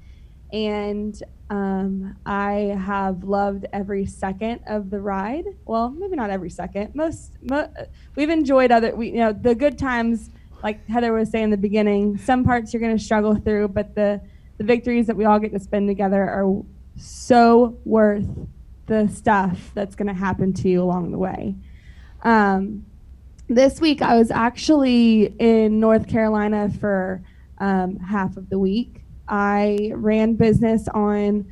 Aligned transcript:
and 0.52 1.22
um, 1.50 2.18
I 2.26 2.78
have 2.80 3.24
loved 3.24 3.66
every 3.72 4.06
second 4.06 4.62
of 4.68 4.90
the 4.90 5.00
ride. 5.00 5.46
Well, 5.66 5.90
maybe 5.92 6.16
not 6.16 6.30
every 6.30 6.50
second. 6.50 6.94
Most, 6.96 7.34
mo- 7.42 7.72
we've 8.16 8.30
enjoyed 8.30 8.72
other. 8.72 8.96
We, 8.96 9.10
you 9.10 9.20
know, 9.20 9.34
the 9.34 9.56
good 9.56 9.78
times, 9.78 10.30
like 10.64 10.86
Heather 10.88 11.14
was 11.14 11.30
saying 11.30 11.46
in 11.46 11.50
the 11.52 11.58
beginning. 11.58 12.18
Some 12.18 12.44
parts 12.44 12.74
you're 12.74 12.82
going 12.82 12.98
to 12.98 13.04
struggle 13.04 13.36
through, 13.36 13.70
but 13.70 13.96
the 13.96 14.22
the 14.58 14.64
victories 14.64 15.08
that 15.08 15.16
we 15.16 15.26
all 15.26 15.40
get 15.40 15.52
to 15.52 15.60
spend 15.60 15.88
together 15.88 16.22
are 16.22 16.64
so 16.96 17.78
worth 17.86 18.28
the 18.88 19.08
stuff 19.08 19.72
that's 19.76 19.96
going 19.96 20.08
to 20.08 20.14
happen 20.14 20.54
to 20.54 20.68
you 20.68 20.82
along 20.82 21.12
the 21.12 21.18
way. 21.18 21.56
Um, 22.24 22.86
this 23.48 23.80
week, 23.80 24.02
I 24.02 24.18
was 24.18 24.32
actually 24.32 25.26
in 25.40 25.80
North 25.80 26.08
Carolina 26.08 26.70
for 26.80 27.24
um, 27.60 27.98
half 27.98 28.36
of 28.36 28.50
the 28.50 28.58
week. 28.58 29.04
I 29.28 29.92
ran 29.96 30.36
business 30.36 30.88
on 30.88 31.52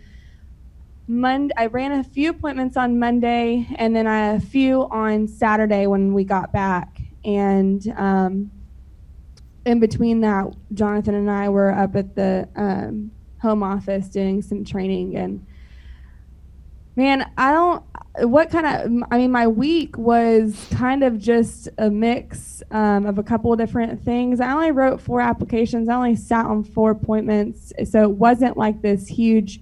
Monday. 1.08 1.54
I 1.58 1.68
ran 1.68 1.92
a 1.92 2.04
few 2.04 2.32
appointments 2.32 2.78
on 2.78 3.00
Monday, 3.00 3.68
and 3.76 3.96
then 3.96 4.08
I, 4.08 4.34
a 4.34 4.40
few 4.40 4.84
on 4.90 5.28
Saturday 5.28 5.88
when 5.88 6.14
we 6.14 6.24
got 6.24 6.52
back. 6.52 7.02
And 7.24 7.88
um, 7.98 8.52
in 9.66 9.80
between 9.80 10.22
that, 10.22 10.54
Jonathan 10.74 11.16
and 11.16 11.30
I 11.30 11.50
were 11.50 11.72
up 11.72 11.96
at 11.96 12.16
the 12.16 12.48
um, 12.56 13.12
home 13.42 13.64
office 13.64 14.08
doing 14.08 14.42
some 14.42 14.64
training. 14.64 15.16
And 15.16 15.46
man, 16.96 17.30
I 17.38 17.52
don't. 17.52 17.84
What 18.20 18.50
kind 18.50 18.66
of? 18.66 19.08
I 19.12 19.18
mean, 19.18 19.32
my 19.32 19.48
week 19.48 19.98
was 19.98 20.68
kind 20.72 21.04
of 21.04 21.20
just 21.20 21.68
a 21.78 21.90
mix 21.90 22.64
um, 22.72 23.06
of 23.06 23.18
a 23.18 23.24
couple 23.24 23.52
of 23.52 23.60
different 23.60 24.04
things. 24.04 24.40
I 24.40 24.54
only 24.54 24.72
wrote 24.72 25.02
four 25.02 25.20
applications. 25.20 25.90
I 25.90 25.96
only 25.96 26.16
sat 26.16 26.46
on 26.46 26.64
four 26.64 26.92
appointments, 26.92 27.74
so 27.90 28.04
it 28.04 28.12
wasn't 28.12 28.58
like 28.58 28.82
this 28.82 29.08
huge 29.08 29.60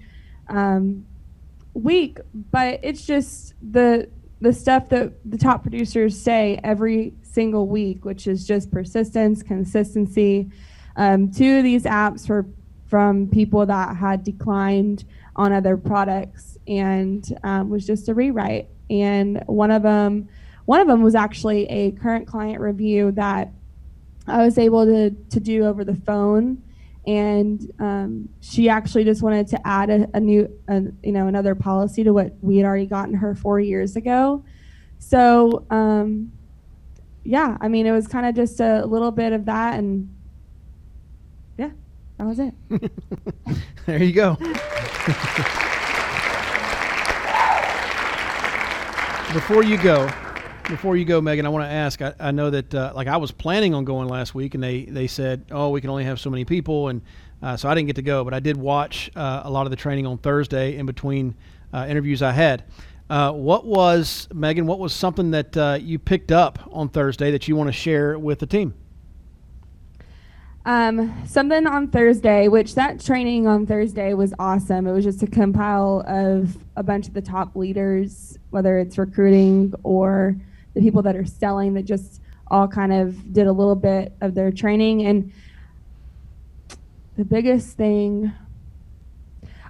um, 0.50 1.06
week. 1.74 2.20
But 2.52 2.80
it's 2.84 3.06
just 3.06 3.56
the 3.62 4.10
the 4.40 4.54
stuff 4.54 4.90
that 4.90 5.14
the 5.26 5.38
top 5.38 5.64
producers 5.64 6.22
say 6.22 6.60
every 6.64 7.14
single 7.24 7.68
week, 7.68 8.06
which 8.06 8.28
is 8.28 8.46
just 8.46 8.70
persistence, 8.72 9.42
consistency. 9.42 10.52
Um, 10.96 11.32
two 11.32 11.58
of 11.58 11.64
these 11.64 11.86
apps 11.86 12.30
were 12.30 12.46
from 12.88 13.30
people 13.30 13.66
that 13.66 13.96
had 13.96 14.24
declined 14.24 15.06
on 15.36 15.52
other 15.52 15.78
products 15.78 16.53
and 16.68 17.26
um, 17.44 17.70
was 17.70 17.86
just 17.86 18.10
a 18.10 18.14
rewrite. 18.14 18.68
And 18.90 19.44
one 19.46 19.72
of 19.72 19.84
them, 19.84 20.30
one 20.66 20.80
of 20.80 20.88
them 20.88 21.02
was 21.02 21.16
actually 21.16 21.66
a 21.70 21.92
current 21.92 22.28
client 22.28 22.60
review 22.60 23.12
that 23.14 23.52
I 24.28 24.44
was 24.44 24.58
able 24.58 24.86
to 24.86 25.12
to 25.12 25.40
do 25.40 25.66
over 25.66 25.84
the 25.84 25.96
phone. 25.96 26.62
And 27.06 27.70
um, 27.80 28.30
she 28.40 28.70
actually 28.70 29.04
just 29.04 29.22
wanted 29.22 29.48
to 29.50 29.68
add 29.68 29.90
a, 29.90 30.08
a 30.14 30.22
new, 30.22 30.50
a, 30.70 30.84
you 31.04 31.12
know, 31.12 31.28
another 31.28 31.54
policy 31.54 32.04
to 32.06 32.14
what 32.14 32.34
we 32.42 32.58
had 32.58 32.66
already 32.66 32.86
gotten 32.86 33.16
her 33.16 33.36
four 33.36 33.60
years 33.60 33.98
ago. 33.98 34.46
So, 35.00 35.66
um, 35.70 36.32
yeah, 37.26 37.58
I 37.60 37.68
mean, 37.68 37.86
it 37.86 37.92
was 37.92 38.08
kind 38.08 38.26
of 38.26 38.36
just 38.36 38.62
a 38.62 38.86
little 38.86 39.12
bit 39.12 39.34
of 39.34 39.46
that, 39.46 39.78
and 39.78 40.14
yeah, 41.58 41.72
that 42.18 42.26
was 42.26 42.40
it. 42.40 42.54
there 43.86 44.02
you 44.02 44.14
go. 44.14 44.38
before 49.34 49.64
you 49.64 49.82
go, 49.82 50.10
before 50.70 50.96
you 50.96 51.06
go, 51.06 51.20
Megan, 51.20 51.46
I 51.46 51.50
want 51.50 51.66
to 51.66 51.72
ask. 51.72 52.02
I, 52.02 52.14
I 52.20 52.32
know 52.32 52.52
that 52.52 52.74
uh, 52.74 52.94
like 52.96 53.08
I 53.08 53.18
was 53.18 53.32
planning 53.32 53.74
on 53.74 53.84
going 53.84 54.08
last 54.08 54.36
week, 54.36 54.54
and 54.54 54.64
they 54.64 54.84
they 54.86 55.08
said, 55.08 55.46
oh, 55.52 55.70
we 55.70 55.82
can 55.82 55.90
only 55.90 56.04
have 56.04 56.20
so 56.20 56.30
many 56.30 56.46
people, 56.46 56.90
and 56.90 57.02
uh, 57.42 57.58
so 57.58 57.68
I 57.68 57.74
didn't 57.74 57.88
get 57.88 57.96
to 57.96 58.04
go. 58.04 58.24
But 58.24 58.36
I 58.36 58.40
did 58.40 58.56
watch 58.56 59.10
uh, 59.16 59.42
a 59.44 59.50
lot 59.50 59.66
of 59.66 59.72
the 59.72 59.76
training 59.76 60.06
on 60.06 60.20
Thursday 60.20 60.78
in 60.78 60.86
between 60.86 61.36
uh, 61.74 61.88
interviews 61.90 62.22
I 62.22 62.32
had. 62.32 62.64
Uh, 63.10 63.32
what 63.32 63.66
was 63.66 64.28
Megan? 64.34 64.68
What 64.68 64.80
was 64.80 64.94
something 64.94 65.32
that 65.32 65.58
uh, 65.58 65.78
you 65.82 65.98
picked 65.98 66.32
up 66.32 66.60
on 66.72 66.90
Thursday 66.90 67.32
that 67.32 67.48
you 67.48 67.56
want 67.56 67.68
to 67.68 67.74
share 67.74 68.18
with 68.20 68.40
the 68.40 68.48
team? 68.48 68.74
Um, 70.66 71.14
something 71.28 71.68
on 71.68 71.90
Thursday, 71.90 72.48
which 72.48 72.76
that 72.76 73.02
training 73.02 73.48
on 73.48 73.66
Thursday 73.66 74.14
was 74.14 74.34
awesome. 74.40 74.88
It 74.88 74.94
was 74.94 75.04
just 75.04 75.22
a 75.22 75.28
compile 75.28 76.06
of 76.08 76.58
a 76.78 76.84
bunch 76.84 77.08
of 77.08 77.14
the 77.14 77.22
top 77.22 77.56
leaders, 77.56 78.40
whether 78.50 78.78
it's 78.80 78.98
recruiting 78.98 79.74
or 79.84 80.38
the 80.74 80.80
people 80.80 81.02
that 81.02 81.18
are 81.18 81.26
selling, 81.26 81.74
that 81.74 81.84
just 81.84 82.22
all 82.48 82.68
kind 82.68 82.94
of 82.94 83.34
did 83.34 83.48
a 83.48 83.52
little 83.52 83.76
bit 83.76 84.14
of 84.22 84.36
their 84.36 84.52
training. 84.52 85.06
And 85.06 85.34
the 87.18 87.26
biggest 87.26 87.76
thing, 87.76 88.32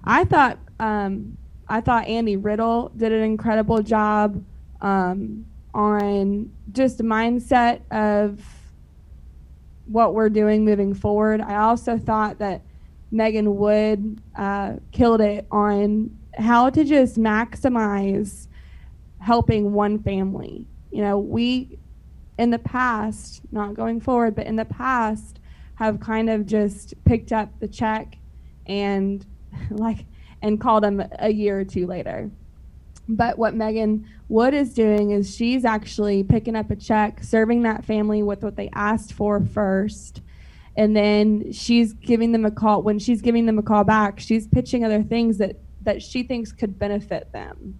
I 0.03 0.25
thought, 0.25 0.59
um, 0.79 1.37
I 1.67 1.81
thought 1.81 2.07
Andy 2.07 2.37
Riddle 2.37 2.89
did 2.95 3.11
an 3.11 3.23
incredible 3.23 3.81
job 3.81 4.43
um, 4.79 5.45
on 5.73 6.51
just 6.71 6.99
mindset 6.99 7.81
of 7.89 8.39
what 9.85 10.13
we're 10.13 10.29
doing 10.29 10.65
moving 10.65 10.93
forward. 10.93 11.41
I 11.41 11.55
also 11.57 11.97
thought 11.97 12.39
that 12.39 12.61
Megan 13.11 13.55
Wood 13.57 14.21
uh, 14.35 14.73
killed 14.91 15.21
it 15.21 15.45
on 15.51 16.17
how 16.37 16.69
to 16.69 16.83
just 16.83 17.17
maximize 17.17 18.47
helping 19.19 19.73
one 19.73 19.99
family. 19.99 20.65
You 20.91 21.01
know, 21.01 21.17
we 21.17 21.77
in 22.37 22.49
the 22.49 22.59
past, 22.59 23.41
not 23.51 23.75
going 23.75 23.99
forward, 23.99 24.35
but 24.35 24.47
in 24.47 24.55
the 24.55 24.65
past, 24.65 25.39
have 25.75 25.99
kind 25.99 26.29
of 26.29 26.45
just 26.45 26.93
picked 27.05 27.31
up 27.31 27.49
the 27.59 27.67
check 27.67 28.17
and 28.65 29.25
like 29.69 30.05
and 30.41 30.59
called 30.59 30.83
them 30.83 31.03
a 31.19 31.31
year 31.31 31.59
or 31.59 31.65
two 31.65 31.87
later. 31.87 32.29
But 33.07 33.37
what 33.37 33.53
Megan 33.53 34.07
Wood 34.29 34.53
is 34.53 34.73
doing 34.73 35.11
is 35.11 35.35
she's 35.35 35.65
actually 35.65 36.23
picking 36.23 36.55
up 36.55 36.71
a 36.71 36.75
check, 36.75 37.21
serving 37.23 37.63
that 37.63 37.83
family 37.83 38.23
with 38.23 38.43
what 38.43 38.55
they 38.55 38.69
asked 38.73 39.13
for 39.13 39.41
first. 39.41 40.21
And 40.75 40.95
then 40.95 41.51
she's 41.51 41.93
giving 41.93 42.31
them 42.31 42.45
a 42.45 42.51
call. 42.51 42.81
When 42.81 42.99
she's 42.99 43.21
giving 43.21 43.45
them 43.45 43.59
a 43.59 43.63
call 43.63 43.83
back, 43.83 44.19
she's 44.19 44.47
pitching 44.47 44.83
other 44.83 45.03
things 45.03 45.37
that, 45.37 45.57
that 45.81 46.01
she 46.01 46.23
thinks 46.23 46.51
could 46.51 46.79
benefit 46.79 47.31
them. 47.31 47.79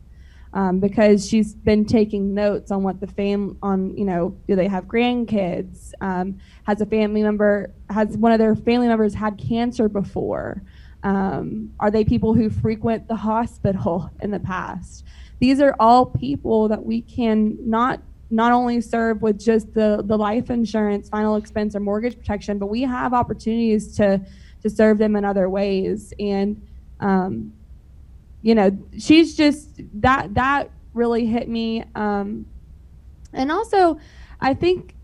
Um, 0.56 0.80
because 0.80 1.28
she's 1.28 1.56
been 1.56 1.84
taking 1.84 2.36
notes 2.36 2.70
on 2.70 2.84
what 2.84 3.00
the 3.00 3.08
fam 3.08 3.58
on 3.64 3.98
you 3.98 4.06
know 4.06 4.38
do 4.48 4.56
they 4.56 4.68
have 4.68 4.86
grandkids 4.86 5.94
um, 6.00 6.38
has 6.66 6.80
a 6.80 6.86
family 6.86 7.24
member 7.24 7.74
has 7.90 8.16
one 8.18 8.31
of 8.31 8.38
their 8.38 8.56
family 8.56 8.88
members 8.88 9.16
had 9.16 9.40
cancer 9.40 9.90
before 9.90 10.62
um, 11.03 11.73
are 11.79 11.91
they 11.91 12.03
people 12.03 12.33
who 12.33 12.50
frequent 12.50 13.07
the 13.07 13.15
hospital 13.15 14.09
in 14.21 14.31
the 14.31 14.39
past? 14.39 15.05
These 15.39 15.59
are 15.59 15.75
all 15.79 16.05
people 16.05 16.67
that 16.69 16.83
we 16.83 17.01
can 17.01 17.57
not 17.59 18.01
not 18.29 18.51
only 18.51 18.81
serve 18.81 19.21
with 19.21 19.39
just 19.39 19.73
the 19.73 20.01
the 20.05 20.17
life 20.17 20.50
insurance 20.50 21.09
final 21.09 21.35
expense 21.35 21.75
or 21.75 21.79
mortgage 21.79 22.17
protection 22.17 22.57
but 22.57 22.65
we 22.65 22.81
have 22.81 23.13
opportunities 23.13 23.95
to 23.95 24.19
to 24.63 24.69
serve 24.69 24.97
them 24.97 25.15
in 25.15 25.25
other 25.25 25.50
ways. 25.50 26.13
And 26.19 26.61
um, 27.00 27.53
you 28.41 28.55
know 28.55 28.77
she's 28.97 29.35
just 29.35 29.81
that 30.01 30.33
that 30.33 30.71
really 30.94 31.25
hit 31.25 31.50
me. 31.50 31.83
Um, 31.95 32.45
and 33.33 33.51
also 33.51 34.00
i 34.39 34.53
think 34.53 34.95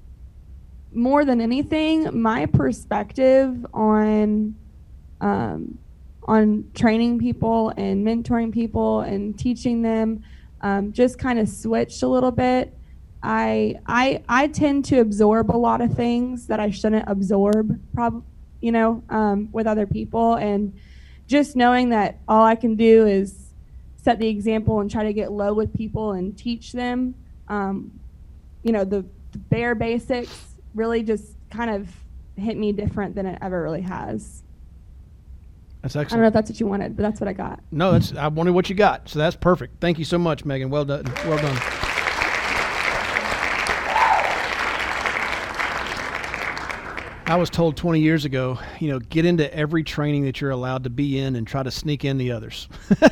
more 0.93 1.25
than 1.25 1.41
anything 1.41 2.21
my 2.21 2.45
perspective 2.45 3.65
on 3.73 4.55
um, 5.21 5.77
on 6.29 6.63
training 6.75 7.17
people 7.17 7.73
and 7.75 8.05
mentoring 8.05 8.53
people 8.53 9.01
and 9.01 9.37
teaching 9.37 9.81
them 9.81 10.23
um, 10.61 10.93
just 10.93 11.17
kind 11.17 11.39
of 11.39 11.49
switched 11.49 12.03
a 12.03 12.07
little 12.07 12.29
bit. 12.31 12.71
I 13.23 13.79
I 13.87 14.21
I 14.29 14.47
tend 14.47 14.85
to 14.85 14.99
absorb 14.99 15.49
a 15.49 15.57
lot 15.57 15.81
of 15.81 15.95
things 15.95 16.45
that 16.45 16.59
I 16.59 16.69
shouldn't 16.69 17.09
absorb, 17.09 17.79
prob- 17.95 18.23
you 18.61 18.71
know, 18.71 19.03
um, 19.09 19.49
with 19.51 19.65
other 19.65 19.87
people, 19.87 20.35
and 20.35 20.71
just 21.25 21.55
knowing 21.55 21.89
that 21.89 22.19
all 22.27 22.45
I 22.45 22.55
can 22.55 22.75
do 22.75 23.07
is 23.07 23.49
set 23.97 24.19
the 24.19 24.27
example 24.27 24.81
and 24.81 24.89
try 24.89 25.03
to 25.05 25.13
get 25.13 25.31
low 25.31 25.53
with 25.53 25.75
people 25.75 26.11
and 26.11 26.37
teach 26.37 26.73
them, 26.73 27.15
um, 27.47 27.91
you 28.61 28.71
know, 28.71 28.85
the, 28.85 29.03
the 29.31 29.37
bare 29.49 29.75
basics 29.75 30.55
really 30.75 31.01
just 31.01 31.33
kind 31.49 31.69
of 31.71 31.89
hit 32.37 32.55
me 32.55 32.71
different 32.71 33.15
than 33.15 33.25
it 33.25 33.37
ever 33.41 33.61
really 33.61 33.81
has. 33.81 34.43
That's 35.81 35.95
I 35.95 36.03
don't 36.03 36.19
know 36.19 36.27
if 36.27 36.33
that's 36.33 36.49
what 36.49 36.59
you 36.59 36.67
wanted, 36.67 36.95
but 36.97 37.03
that's 37.03 37.21
what 37.21 37.27
I 37.27 37.33
got. 37.33 37.61
No, 37.71 37.93
that's 37.93 38.13
I 38.13 38.27
wanted 38.27 38.51
what 38.51 38.69
you 38.69 38.75
got, 38.75 39.07
so 39.07 39.19
that's 39.19 39.35
perfect. 39.35 39.79
Thank 39.79 39.97
you 39.97 40.05
so 40.05 40.17
much, 40.17 40.43
Megan. 40.43 40.69
Well 40.69 40.85
done. 40.85 41.05
Well 41.25 41.37
done. 41.37 41.88
I 47.29 47.35
was 47.35 47.51
told 47.51 47.77
20 47.77 47.99
years 47.99 48.25
ago, 48.25 48.57
you 48.79 48.89
know, 48.89 48.97
get 48.97 49.23
into 49.23 49.53
every 49.53 49.83
training 49.83 50.25
that 50.25 50.41
you're 50.41 50.49
allowed 50.49 50.85
to 50.85 50.89
be 50.89 51.19
in 51.19 51.35
and 51.35 51.45
try 51.45 51.61
to 51.61 51.69
sneak 51.69 52.03
in 52.03 52.17
the 52.17 52.31
others. 52.31 52.67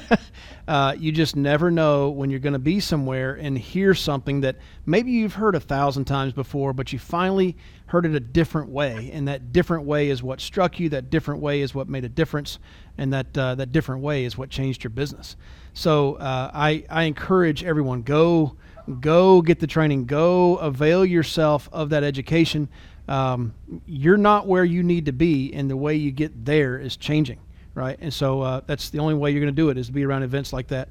uh, 0.67 0.95
you 0.97 1.11
just 1.11 1.35
never 1.35 1.69
know 1.69 2.09
when 2.09 2.31
you're 2.31 2.39
going 2.39 2.53
to 2.53 2.59
be 2.59 2.79
somewhere 2.79 3.35
and 3.35 3.55
hear 3.55 3.93
something 3.93 4.41
that 4.41 4.55
maybe 4.87 5.11
you've 5.11 5.35
heard 5.35 5.53
a 5.53 5.59
thousand 5.59 6.05
times 6.05 6.33
before, 6.33 6.73
but 6.73 6.91
you 6.91 6.97
finally 6.97 7.57
heard 7.85 8.07
it 8.07 8.15
a 8.15 8.19
different 8.19 8.69
way. 8.69 9.11
And 9.13 9.27
that 9.27 9.53
different 9.53 9.85
way 9.85 10.09
is 10.09 10.23
what 10.23 10.41
struck 10.41 10.79
you. 10.79 10.89
That 10.89 11.11
different 11.11 11.39
way 11.39 11.61
is 11.61 11.75
what 11.75 11.87
made 11.87 12.03
a 12.03 12.09
difference. 12.09 12.57
And 12.97 13.13
that, 13.13 13.37
uh, 13.37 13.53
that 13.53 13.71
different 13.71 14.01
way 14.01 14.25
is 14.25 14.35
what 14.35 14.49
changed 14.49 14.83
your 14.83 14.89
business. 14.89 15.35
So 15.75 16.15
uh, 16.15 16.49
I, 16.55 16.85
I 16.89 17.03
encourage 17.03 17.63
everyone 17.63 18.01
go 18.01 18.57
go 19.01 19.41
get 19.41 19.59
the 19.59 19.67
training 19.67 20.05
go 20.05 20.55
avail 20.59 21.03
yourself 21.03 21.67
of 21.73 21.89
that 21.89 22.05
education 22.05 22.69
um, 23.07 23.53
you're 23.85 24.17
not 24.17 24.47
where 24.47 24.65
you 24.65 24.83
need 24.83 25.05
to 25.05 25.13
be 25.13 25.53
and 25.53 25.69
the 25.69 25.77
way 25.77 25.95
you 25.95 26.11
get 26.11 26.45
there 26.45 26.77
is 26.77 26.97
changing 26.97 27.39
right? 27.77 27.97
And 28.01 28.13
so 28.13 28.41
uh, 28.41 28.61
that's 28.65 28.89
the 28.89 28.99
only 28.99 29.13
way 29.13 29.31
you're 29.31 29.39
going 29.39 29.55
to 29.55 29.61
do 29.61 29.69
it 29.69 29.77
is 29.77 29.87
to 29.87 29.93
be 29.93 30.03
around 30.03 30.23
events 30.23 30.51
like 30.51 30.67
that. 30.69 30.89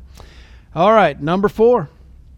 All 0.74 0.92
right 0.92 1.20
number 1.20 1.48
four. 1.48 1.90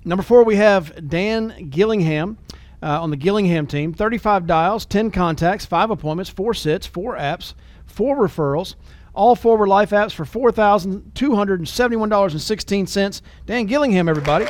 Number 0.04 0.22
four 0.22 0.42
we 0.42 0.56
have 0.56 1.08
dan 1.08 1.68
gillingham 1.70 2.38
uh, 2.82 3.02
on 3.02 3.10
the 3.10 3.16
gillingham 3.16 3.66
team. 3.66 3.92
35 3.92 4.46
dials 4.46 4.86
10 4.86 5.10
contacts 5.10 5.66
5 5.66 5.90
appointments 5.90 6.30
4 6.30 6.54
sits 6.54 6.86
4 6.86 7.16
apps 7.16 7.54
4 7.86 8.16
referrals. 8.16 8.76
All 9.14 9.34
four 9.34 9.56
were 9.56 9.66
life 9.66 9.90
apps 9.90 10.12
for 10.12 10.24
$4,271.16. 10.52 13.22
Dan 13.46 13.66
Gillingham, 13.66 14.08
everybody. 14.08 14.46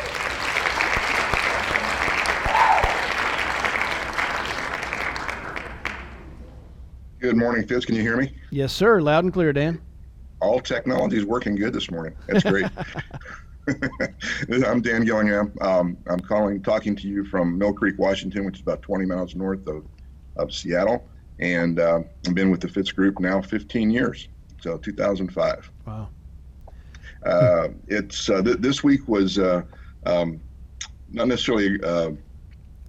Good 7.28 7.36
morning, 7.36 7.66
Fitz. 7.66 7.84
Can 7.84 7.94
you 7.94 8.00
hear 8.00 8.16
me? 8.16 8.32
Yes, 8.50 8.72
sir. 8.72 9.02
Loud 9.02 9.24
and 9.24 9.30
clear, 9.30 9.52
Dan. 9.52 9.82
All 10.40 10.60
technology 10.60 11.18
is 11.18 11.26
working 11.26 11.56
good 11.56 11.74
this 11.74 11.90
morning. 11.90 12.16
That's 12.26 12.42
great. 12.42 12.64
I'm 14.66 14.80
Dan 14.80 15.04
Gillingham. 15.04 15.52
Um, 15.60 15.98
I'm 16.06 16.20
calling, 16.20 16.62
talking 16.62 16.96
to 16.96 17.06
you 17.06 17.26
from 17.26 17.58
Mill 17.58 17.74
Creek, 17.74 17.96
Washington, 17.98 18.46
which 18.46 18.54
is 18.54 18.60
about 18.62 18.80
20 18.80 19.04
miles 19.04 19.34
north 19.34 19.66
of, 19.66 19.84
of 20.36 20.54
Seattle. 20.54 21.06
And 21.38 21.78
uh, 21.78 22.00
I've 22.26 22.34
been 22.34 22.50
with 22.50 22.62
the 22.62 22.68
Fitz 22.68 22.92
Group 22.92 23.20
now 23.20 23.42
15 23.42 23.90
years, 23.90 24.28
so 24.62 24.78
2005. 24.78 25.70
Wow. 25.86 26.08
Uh, 27.26 27.68
it's 27.88 28.30
uh, 28.30 28.40
th- 28.40 28.56
this 28.56 28.82
week 28.82 29.06
was 29.06 29.38
uh, 29.38 29.60
um, 30.06 30.40
not 31.10 31.28
necessarily 31.28 31.78
uh, 31.82 32.12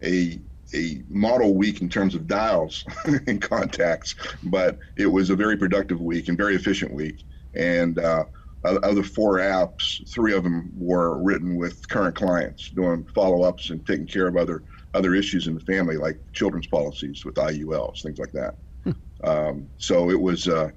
a 0.01 0.39
a 0.73 1.01
model 1.09 1.55
week 1.55 1.81
in 1.81 1.89
terms 1.89 2.15
of 2.15 2.27
dials 2.27 2.85
and 3.27 3.41
contacts, 3.41 4.15
but 4.43 4.79
it 4.97 5.07
was 5.07 5.29
a 5.29 5.35
very 5.35 5.57
productive 5.57 6.01
week 6.01 6.27
and 6.27 6.37
very 6.37 6.55
efficient 6.55 6.93
week. 6.93 7.23
And 7.55 7.97
uh, 7.99 8.25
of 8.63 8.95
the 8.95 9.03
four 9.03 9.37
apps, 9.37 10.07
three 10.09 10.33
of 10.33 10.43
them 10.43 10.71
were 10.75 11.17
written 11.21 11.55
with 11.55 11.87
current 11.87 12.15
clients, 12.15 12.69
doing 12.69 13.07
follow-ups 13.15 13.69
and 13.69 13.85
taking 13.85 14.07
care 14.07 14.27
of 14.27 14.35
other 14.35 14.63
other 14.95 15.13
issues 15.13 15.47
in 15.47 15.53
the 15.53 15.59
family, 15.61 15.97
like 15.97 16.19
children's 16.33 16.65
policies 16.65 17.23
with 17.23 17.35
IULs, 17.35 18.01
things 18.01 18.17
like 18.17 18.31
that. 18.31 18.55
Um, 19.23 19.69
so 19.77 20.09
it 20.09 20.19
was 20.19 20.47
uh, 20.47 20.69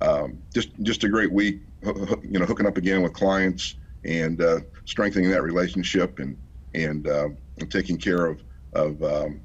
um, 0.00 0.42
just 0.52 0.70
just 0.82 1.04
a 1.04 1.08
great 1.08 1.32
week, 1.32 1.62
you 1.84 2.38
know, 2.38 2.46
hooking 2.46 2.66
up 2.66 2.76
again 2.76 3.02
with 3.02 3.12
clients 3.12 3.76
and 4.04 4.40
uh, 4.40 4.60
strengthening 4.86 5.30
that 5.30 5.42
relationship 5.42 6.18
and 6.18 6.36
and, 6.74 7.08
uh, 7.08 7.28
and 7.58 7.70
taking 7.70 7.98
care 7.98 8.26
of 8.26 8.40
of 8.72 9.02
um, 9.02 9.40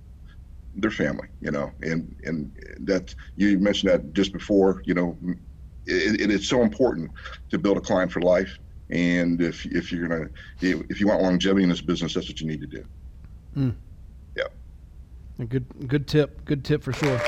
their 0.76 0.92
family, 0.92 1.28
you 1.42 1.52
know, 1.52 1.72
and 1.82 2.16
and 2.24 2.52
that 2.80 3.16
you 3.36 3.58
mentioned 3.60 3.92
that 3.92 4.14
just 4.14 4.34
before, 4.34 4.82
you 4.86 4.94
know, 4.94 5.18
it, 5.86 6.22
it 6.22 6.32
is 6.32 6.48
so 6.48 6.62
important 6.62 7.12
to 7.50 7.58
build 7.58 7.78
a 7.78 7.82
client 7.82 8.12
for 8.12 8.22
life. 8.22 8.58
And 8.90 9.42
if 9.42 9.66
if 9.66 9.92
you're 9.92 10.08
gonna 10.08 10.30
if 10.62 11.00
you 11.00 11.08
want 11.08 11.22
longevity 11.22 11.64
in 11.64 11.70
this 11.70 11.82
business, 11.82 12.14
that's 12.14 12.28
what 12.28 12.40
you 12.40 12.48
need 12.48 12.62
to 12.62 12.68
do. 12.68 12.86
Yeah. 14.36 14.48
A 15.40 15.46
good, 15.46 15.66
good 15.88 16.08
tip. 16.08 16.46
Good 16.46 16.64
tip 16.64 16.84
for 16.84 16.94
sure. 16.94 17.20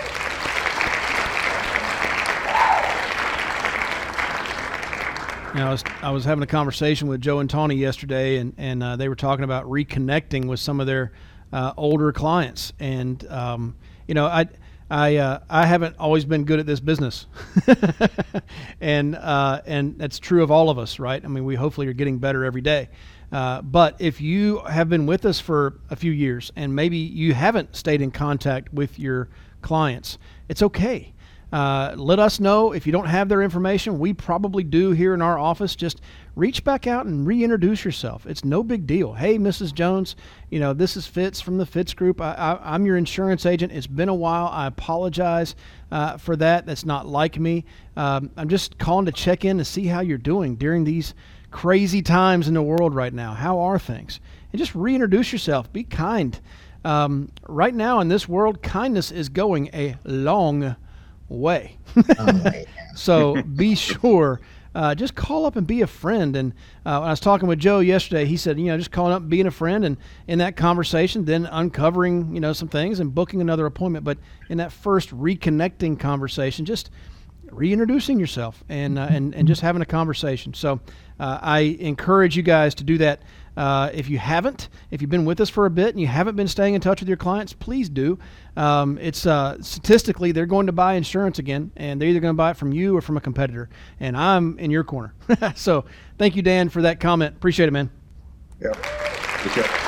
You 5.54 5.63
know, 5.63 5.70
I 5.70 5.72
was 5.72 5.84
I 6.04 6.12
was 6.12 6.25
having 6.25 6.44
a 6.44 6.48
conversation 6.48 7.08
with 7.08 7.22
Joe 7.22 7.39
and 7.39 7.50
Tawny 7.50 7.75
yesterday, 7.75 8.38
and 8.38 8.54
and 8.58 8.84
uh, 8.84 8.96
they 8.96 9.10
were 9.10 9.16
talking 9.16 9.44
about 9.44 9.66
reconnecting 9.66 10.46
with 10.46 10.60
some 10.60 10.80
of 10.80 10.86
their 10.86 11.13
uh, 11.51 11.74
older 11.77 12.12
clients, 12.12 12.74
and 12.80 13.25
um, 13.30 13.75
you 14.08 14.13
know, 14.13 14.25
I 14.25 14.48
I 14.89 15.18
uh, 15.18 15.39
I 15.50 15.66
haven't 15.66 15.98
always 16.00 16.25
been 16.25 16.46
good 16.46 16.60
at 16.60 16.66
this 16.66 16.80
business, 16.80 17.27
and 18.82 19.16
uh, 19.16 19.62
and 19.66 19.98
that's 19.98 20.20
true 20.20 20.44
of 20.44 20.51
all 20.51 20.70
of 20.70 20.77
us, 20.77 21.00
right? 21.00 21.24
I 21.24 21.27
mean, 21.27 21.46
we 21.46 21.56
hopefully 21.56 21.88
are 21.88 21.94
getting 21.94 22.20
better 22.20 22.46
every 22.46 22.62
day. 22.62 22.89
Uh, 23.32 23.62
but 23.62 23.96
if 24.00 24.22
you 24.22 24.60
have 24.60 24.88
been 24.88 25.06
with 25.06 25.25
us 25.25 25.39
for 25.39 25.80
a 25.89 25.96
few 25.98 26.12
years 26.12 26.51
and 26.56 26.74
maybe 26.74 26.98
you 26.98 27.34
haven't 27.34 27.75
stayed 27.75 28.01
in 28.01 28.10
contact 28.10 28.74
with 28.74 28.98
your 28.98 29.27
clients, 29.62 30.18
it's 30.48 30.62
okay. 30.62 31.13
Uh, 31.51 31.94
let 31.96 32.20
us 32.20 32.42
know 32.42 32.74
if 32.74 32.86
you 32.86 32.92
don't 32.92 33.06
have 33.06 33.30
their 33.30 33.42
information. 33.42 34.00
We 34.00 34.13
probably 34.13 34.63
do 34.63 34.92
here 34.92 35.13
in 35.13 35.22
our 35.22 35.39
office. 35.39 35.77
Just 35.77 36.01
reach 36.36 36.63
back 36.63 36.88
out 36.88 37.06
and 37.06 37.25
reintroduce 37.25 37.86
yourself. 37.86 38.25
It's 38.25 38.44
no 38.44 38.63
big 38.63 38.86
deal. 38.86 39.13
Hey, 39.13 39.38
Mrs. 39.38 39.74
Jones, 39.74 40.18
you 40.50 40.60
know 40.60 40.74
this 40.74 40.98
is 40.98 41.08
Fitz 41.08 41.39
from 41.39 41.58
the 41.58 41.66
Fitz 41.66 41.94
Group. 41.94 42.20
I, 42.20 42.60
I'm 42.62 42.86
your 42.86 42.98
insurance 42.98 43.46
agent. 43.46 43.72
It's 43.72 43.88
been 43.88 44.10
a 44.10 44.16
while. 44.16 44.48
I 44.48 44.68
apologize 44.68 45.56
uh, 45.89 46.18
for 46.18 46.36
that. 46.36 46.66
That's 46.66 46.86
not 46.86 47.08
like 47.08 47.39
me. 47.39 47.63
Um, 47.96 48.30
I'm 48.36 48.50
just 48.50 48.77
calling 48.77 49.06
to 49.06 49.13
check 49.13 49.46
in 49.46 49.58
to 49.58 49.66
see 49.66 49.86
how 49.88 50.01
you're 50.01 50.18
doing 50.18 50.58
during 50.58 50.84
these 50.84 51.13
crazy 51.50 52.01
times 52.01 52.50
in 52.50 52.56
the 52.56 52.62
world 52.62 52.94
right 52.94 53.13
now. 53.13 53.34
How 53.34 53.60
are 53.60 53.80
things? 53.80 54.20
And 54.51 54.60
just 54.60 54.75
reintroduce 54.75 55.32
yourself. 55.32 55.72
Be 55.72 55.86
kind. 55.86 56.38
Um, 56.84 57.32
right 57.48 57.74
now 57.74 58.01
in 58.01 58.10
this 58.10 58.27
world, 58.27 58.62
kindness 58.62 59.12
is 59.12 59.30
going 59.30 59.70
a 59.74 59.96
long 60.04 60.75
way. 61.29 61.77
so 62.96 63.41
be 63.41 63.75
sure 63.75 64.39
uh, 64.77 64.93
just 64.93 65.15
call 65.15 65.48
up 65.48 65.55
and 65.55 65.65
be 65.65 65.81
a 65.81 65.88
friend. 65.88 66.36
And 66.36 66.53
uh, 66.86 67.00
when 67.00 67.07
I 67.07 67.10
was 67.10 67.19
talking 67.19 67.48
with 67.48 67.57
Joe 67.57 67.79
yesterday, 67.79 68.25
he 68.25 68.38
said, 68.38 68.60
you 68.60 68.65
know, 68.65 68.77
just 68.77 68.91
calling 68.91 69.12
up, 69.12 69.22
and 69.22 69.29
being 69.29 69.48
a 69.48 69.51
friend, 69.51 69.84
and 69.84 69.98
in 70.27 70.38
that 70.38 70.55
conversation, 70.55 71.25
then 71.25 71.48
uncovering, 71.48 72.36
you 72.36 72.39
know, 72.39 72.53
some 72.53 72.67
things 72.67 73.00
and 73.00 73.13
booking 73.13 73.41
another 73.41 73.65
appointment. 73.65 74.05
But 74.05 74.19
in 74.50 74.60
that 74.60 74.72
first 74.72 75.10
reconnecting 75.10 76.00
conversation, 76.00 76.63
just 76.63 76.91
reintroducing 77.51 78.19
yourself 78.19 78.63
and 78.69 79.00
uh, 79.00 79.07
and 79.10 79.34
and 79.34 79.48
just 79.48 79.62
having 79.62 79.81
a 79.81 79.86
conversation. 79.86 80.53
So 80.53 80.79
uh, 81.19 81.39
I 81.41 81.60
encourage 81.79 82.38
you 82.38 82.43
guys 82.43 82.75
to 82.75 82.84
do 82.84 83.00
that. 83.00 83.24
Uh, 83.58 83.90
if 83.92 84.08
you 84.08 84.20
haven't, 84.20 84.70
if 84.92 85.02
you've 85.02 85.10
been 85.10 85.26
with 85.26 85.42
us 85.42 85.50
for 85.50 85.66
a 85.66 85.70
bit 85.70 85.90
and 85.90 86.00
you 86.00 86.06
haven't 86.06 86.36
been 86.36 86.48
staying 86.48 86.76
in 86.76 86.82
touch 86.82 87.00
with 87.00 87.08
your 87.10 87.18
clients, 87.18 87.54
please 87.54 87.90
do. 87.90 88.20
Um, 88.56 89.00
it's 89.00 89.26
uh, 89.26 89.62
statistically 89.62 90.32
they're 90.32 90.46
going 90.46 90.68
to 90.68 90.72
buy 90.72 90.94
insurance 90.94 91.40
again, 91.40 91.72
and 91.76 92.00
they're 92.00 92.10
either 92.10 92.20
going 92.20 92.36
to 92.36 92.38
buy 92.38 92.52
it 92.52 92.58
from 92.58 92.72
you 92.72 92.96
or 92.96 93.02
from 93.02 93.18
a 93.18 93.22
competitor. 93.22 93.68
And 94.00 94.16
I'm 94.16 94.60
in 94.60 94.70
your 94.70 94.84
corner. 94.84 95.16
so 95.56 95.86
thank 96.20 96.36
you, 96.36 96.44
Dan, 96.44 96.70
for 96.70 96.84
that 96.84 97.00
comment. 97.00 97.36
Appreciate 97.36 97.68
it, 97.68 97.72
man. 97.72 97.90
Yeah. 98.62 98.70
Okay. 99.48 99.88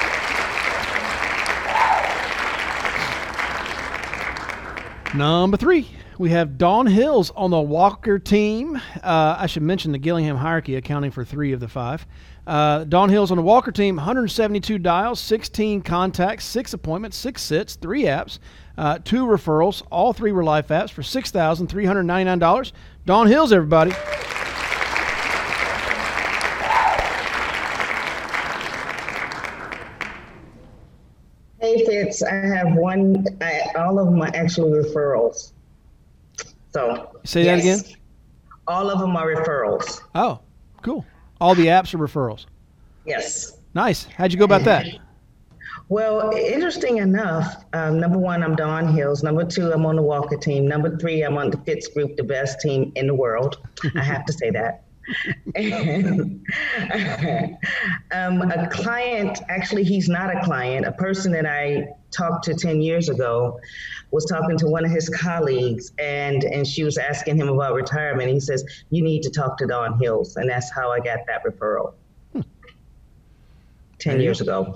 Number 5.15 5.57
three, 5.57 5.87
we 6.19 6.31
have 6.31 6.57
Dawn 6.57 6.85
Hills 6.85 7.31
on 7.31 7.49
the 7.49 7.61
Walker 7.61 8.19
team. 8.19 8.75
Uh, 9.01 9.37
I 9.39 9.47
should 9.47 9.63
mention 9.63 9.93
the 9.93 9.97
Gillingham 9.97 10.35
hierarchy 10.35 10.75
accounting 10.75 11.11
for 11.11 11.23
three 11.23 11.53
of 11.53 11.61
the 11.61 11.69
five. 11.69 12.05
Uh, 12.45 12.83
Dawn 12.83 13.07
Hills 13.07 13.31
on 13.31 13.37
the 13.37 13.43
Walker 13.43 13.71
team, 13.71 13.95
172 13.95 14.79
dials, 14.79 15.21
16 15.21 15.81
contacts, 15.81 16.43
six 16.43 16.73
appointments, 16.73 17.15
six 17.15 17.41
sits, 17.41 17.75
three 17.75 18.03
apps, 18.03 18.39
uh, 18.77 18.99
two 19.05 19.25
referrals. 19.25 19.81
All 19.93 20.11
three 20.11 20.33
were 20.33 20.43
life 20.43 20.67
apps 20.67 20.89
for 20.89 21.03
$6,399. 21.03 22.71
Dawn 23.05 23.27
Hills, 23.27 23.53
everybody. 23.53 23.91
Hey 31.61 31.85
Fitz, 31.85 32.21
I 32.23 32.33
have 32.33 32.73
one. 32.73 33.25
I, 33.39 33.61
all 33.77 33.99
of 33.99 34.13
my 34.13 34.27
actual 34.33 34.69
referrals. 34.69 35.53
So 36.73 37.11
Say 37.23 37.43
that 37.43 37.59
again? 37.59 37.79
All 38.67 38.89
of 38.89 38.99
them 38.99 39.15
are 39.15 39.27
referrals. 39.27 40.01
Oh, 40.13 40.39
cool. 40.83 41.05
All 41.41 41.55
the 41.55 41.67
apps 41.67 41.93
are 41.93 41.97
referrals. 41.97 42.45
Yes. 43.05 43.57
Nice. 43.73 44.03
How'd 44.03 44.31
you 44.31 44.37
go 44.37 44.45
about 44.45 44.63
that? 44.63 44.85
Well, 45.89 46.31
interesting 46.35 46.97
enough, 46.97 47.65
um, 47.73 47.99
number 47.99 48.19
one, 48.19 48.43
I'm 48.43 48.55
Dawn 48.55 48.93
Hills. 48.93 49.23
Number 49.23 49.43
two, 49.43 49.71
I'm 49.71 49.87
on 49.87 49.95
the 49.95 50.03
Walker 50.03 50.37
team. 50.37 50.67
Number 50.67 50.95
three, 50.97 51.23
I'm 51.23 51.35
on 51.35 51.49
the 51.49 51.57
Fitz 51.57 51.87
Group, 51.87 52.15
the 52.15 52.23
best 52.23 52.59
team 52.59 52.91
in 52.95 53.07
the 53.07 53.15
world. 53.15 53.57
I 53.95 54.03
have 54.03 54.23
to 54.25 54.33
say 54.33 54.51
that. 54.51 54.83
And, 55.55 56.45
um, 58.11 58.41
a 58.41 58.69
client, 58.71 59.39
actually, 59.49 59.83
he's 59.83 60.07
not 60.09 60.35
a 60.35 60.43
client, 60.43 60.85
a 60.85 60.91
person 60.91 61.31
that 61.33 61.45
I 61.45 61.87
talked 62.11 62.45
to 62.45 62.53
10 62.53 62.81
years 62.81 63.09
ago 63.09 63.59
was 64.11 64.25
talking 64.25 64.57
to 64.57 64.67
one 64.67 64.85
of 64.85 64.91
his 64.91 65.09
colleagues 65.09 65.91
and, 65.99 66.43
and 66.43 66.65
she 66.65 66.83
was 66.83 66.97
asking 66.97 67.37
him 67.37 67.47
about 67.47 67.75
retirement. 67.75 68.29
He 68.29 68.39
says, 68.39 68.63
You 68.89 69.03
need 69.03 69.21
to 69.23 69.29
talk 69.29 69.57
to 69.59 69.67
Dawn 69.67 69.99
Hills. 69.99 70.35
And 70.35 70.49
that's 70.49 70.71
how 70.71 70.91
I 70.91 70.99
got 70.99 71.19
that 71.27 71.43
referral 71.43 71.93
10 73.99 74.21
years 74.21 74.41
ago. 74.41 74.75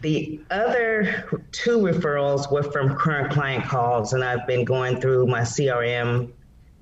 The 0.00 0.40
other 0.50 1.28
two 1.50 1.78
referrals 1.78 2.50
were 2.52 2.62
from 2.62 2.94
current 2.94 3.32
client 3.32 3.64
calls, 3.64 4.12
and 4.12 4.22
I've 4.22 4.46
been 4.46 4.64
going 4.64 5.00
through 5.00 5.26
my 5.26 5.40
CRM 5.40 6.30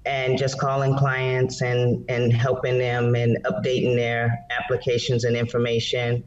and 0.07 0.39
just 0.39 0.59
calling 0.59 0.97
clients 0.97 1.61
and, 1.61 2.09
and 2.09 2.33
helping 2.33 2.79
them 2.79 3.15
and 3.17 3.37
updating 3.45 3.97
their 3.97 4.39
applications 4.59 5.25
and 5.25 5.37
information 5.37 6.23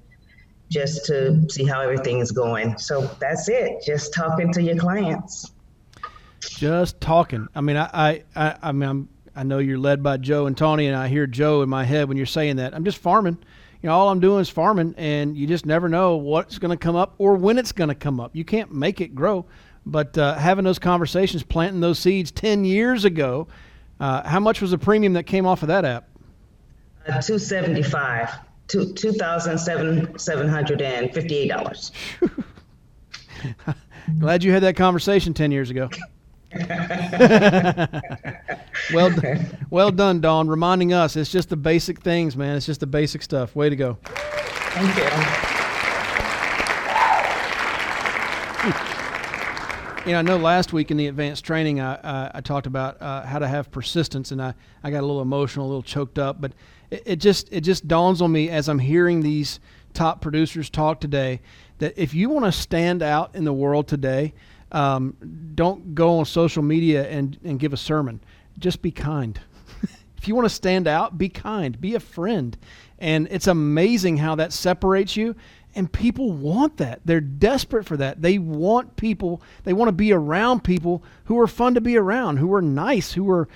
just 0.70 1.06
to 1.06 1.50
see 1.50 1.66
how 1.66 1.82
everything 1.82 2.20
is 2.20 2.32
going. 2.32 2.78
So 2.78 3.10
that's 3.20 3.50
it, 3.50 3.82
just 3.84 4.14
talking 4.14 4.52
to 4.54 4.62
your 4.62 4.76
clients. 4.76 5.52
Just 6.42 7.02
talking. 7.02 7.48
I 7.56 7.62
mean, 7.62 7.78
I, 7.78 7.90
I, 7.94 8.24
I, 8.36 8.58
I 8.62 8.72
mean, 8.72 8.90
I'm, 8.90 9.10
I 9.36 9.44
know 9.44 9.60
you're 9.60 9.80
led 9.80 10.04
by 10.04 10.18
Joe 10.18 10.46
and 10.46 10.58
Tony, 10.58 10.88
and 10.88 10.96
I 10.96 11.08
hear 11.08 11.26
Joe 11.26 11.62
in 11.62 11.70
my 11.70 11.86
head 11.86 12.08
when 12.08 12.18
you're 12.18 12.26
saying 12.26 12.58
that. 12.58 12.76
I'm 12.76 12.84
just 12.84 12.98
farming. 12.98 13.38
You 13.82 13.88
know, 13.88 13.96
all 13.96 14.10
I'm 14.10 14.20
doing 14.20 14.42
is 14.42 14.50
farming, 14.50 14.96
and 14.98 15.38
you 15.38 15.48
just 15.48 15.66
never 15.66 15.88
know 15.88 16.18
what's 16.18 16.60
going 16.60 16.78
to 16.78 16.78
come 16.78 16.98
up 16.98 17.16
or 17.18 17.36
when 17.36 17.58
it's 17.58 17.72
going 17.72 17.88
to 17.88 17.96
come 17.96 18.20
up. 18.20 18.36
You 18.36 18.44
can't 18.44 18.74
make 18.74 19.00
it 19.00 19.16
grow, 19.16 19.46
but 19.86 20.18
uh, 20.18 20.36
having 20.36 20.66
those 20.66 20.80
conversations, 20.80 21.44
planting 21.44 21.80
those 21.80 22.00
seeds 22.00 22.32
10 22.32 22.66
years 22.66 23.06
ago, 23.06 23.48
uh, 24.00 24.28
how 24.28 24.40
much 24.40 24.62
was 24.62 24.72
the 24.72 24.78
premium 24.78 25.14
that 25.14 25.24
came 25.24 25.46
off 25.46 25.62
of 25.62 25.68
that 25.68 25.86
app? 25.86 26.08
Uh, 27.08 27.22
275 27.22 28.30
two 28.70 28.94
two 28.94 29.12
thousand 29.12 29.58
seven 29.58 30.18
seven 30.18 30.48
hundred 30.48 30.82
and 30.82 31.14
fifty 31.14 31.36
eight 31.36 31.50
dollars. 31.50 31.92
Glad 34.20 34.44
you 34.44 34.52
had 34.54 34.64
that 34.64 34.78
conversation 34.78 35.34
ten 35.34 35.52
years 35.52 35.70
ago. 35.70 35.90
well, 38.94 39.14
well 39.70 39.92
done, 39.92 40.22
Dawn. 40.22 40.48
Reminding 40.48 40.94
us, 40.94 41.16
it's 41.16 41.32
just 41.32 41.50
the 41.50 41.58
basic 41.58 42.02
things, 42.02 42.36
man. 42.38 42.56
It's 42.56 42.66
just 42.66 42.80
the 42.80 42.88
basic 42.88 43.22
stuff. 43.22 43.56
Way 43.56 43.70
to 43.70 43.76
go. 43.76 43.98
Thank 44.04 45.54
you. 45.54 45.59
You 50.10 50.14
know, 50.14 50.20
I 50.20 50.22
know 50.24 50.38
last 50.38 50.74
week 50.74 50.90
in 50.90 50.98
the 50.98 51.06
advanced 51.06 51.46
training, 51.46 51.80
I, 51.80 51.94
uh, 51.94 52.32
I 52.34 52.42
talked 52.42 52.66
about 52.66 53.00
uh, 53.00 53.22
how 53.28 53.38
to 53.38 53.48
have 53.48 53.70
persistence, 53.70 54.32
and 54.32 54.42
I, 54.42 54.56
I 54.84 54.90
got 54.90 55.02
a 55.02 55.06
little 55.06 55.22
emotional, 55.22 55.68
a 55.68 55.70
little 55.70 55.84
choked 55.84 56.18
up. 56.18 56.42
But 56.42 56.54
it, 56.90 57.04
it 57.06 57.16
just 57.18 57.48
it 57.54 57.62
just 57.62 57.88
dawns 57.88 58.20
on 58.20 58.32
me 58.32 58.50
as 58.50 58.70
I'm 58.70 58.80
hearing 58.80 59.22
these 59.22 59.60
top 59.94 60.20
producers 60.20 60.68
talk 60.68 61.00
today 61.00 61.42
that 61.78 61.94
if 61.96 62.16
you 62.16 62.28
want 62.28 62.46
to 62.46 62.52
stand 62.52 63.04
out 63.04 63.36
in 63.36 63.44
the 63.44 63.54
world 63.54 63.88
today, 63.88 64.34
um, 64.72 65.16
don't 65.54 65.94
go 65.94 66.18
on 66.18 66.26
social 66.26 66.64
media 66.64 67.08
and, 67.08 67.38
and 67.44 67.60
give 67.60 67.72
a 67.72 67.78
sermon. 67.78 68.20
Just 68.58 68.82
be 68.82 68.90
kind. 68.90 69.40
if 70.18 70.28
you 70.28 70.34
want 70.34 70.46
to 70.46 70.56
stand 70.56 70.88
out, 70.88 71.20
be 71.20 71.30
kind, 71.30 71.80
be 71.80 71.94
a 71.94 72.00
friend. 72.00 72.58
And 72.98 73.28
it's 73.30 73.46
amazing 73.46 74.18
how 74.18 74.34
that 74.36 74.54
separates 74.54 75.16
you. 75.16 75.36
And 75.76 75.92
people 75.92 76.32
want 76.32 76.78
that. 76.78 77.02
They're 77.06 77.22
desperate 77.22 77.86
for 77.86 77.96
that. 77.98 78.22
They 78.22 78.40
want 78.40 78.96
people, 78.96 79.42
they 79.64 79.74
want 79.74 79.88
to 79.90 79.94
be 79.94 80.12
around 80.12 80.64
people 80.64 81.04
who 81.26 81.40
are 81.40 81.48
fun 81.48 81.76
to 81.76 81.82
be 81.82 81.96
around, 81.96 82.38
who 82.38 82.54
are 82.54 82.62
nice, 82.62 83.14
who 83.14 83.30
are 83.30 83.48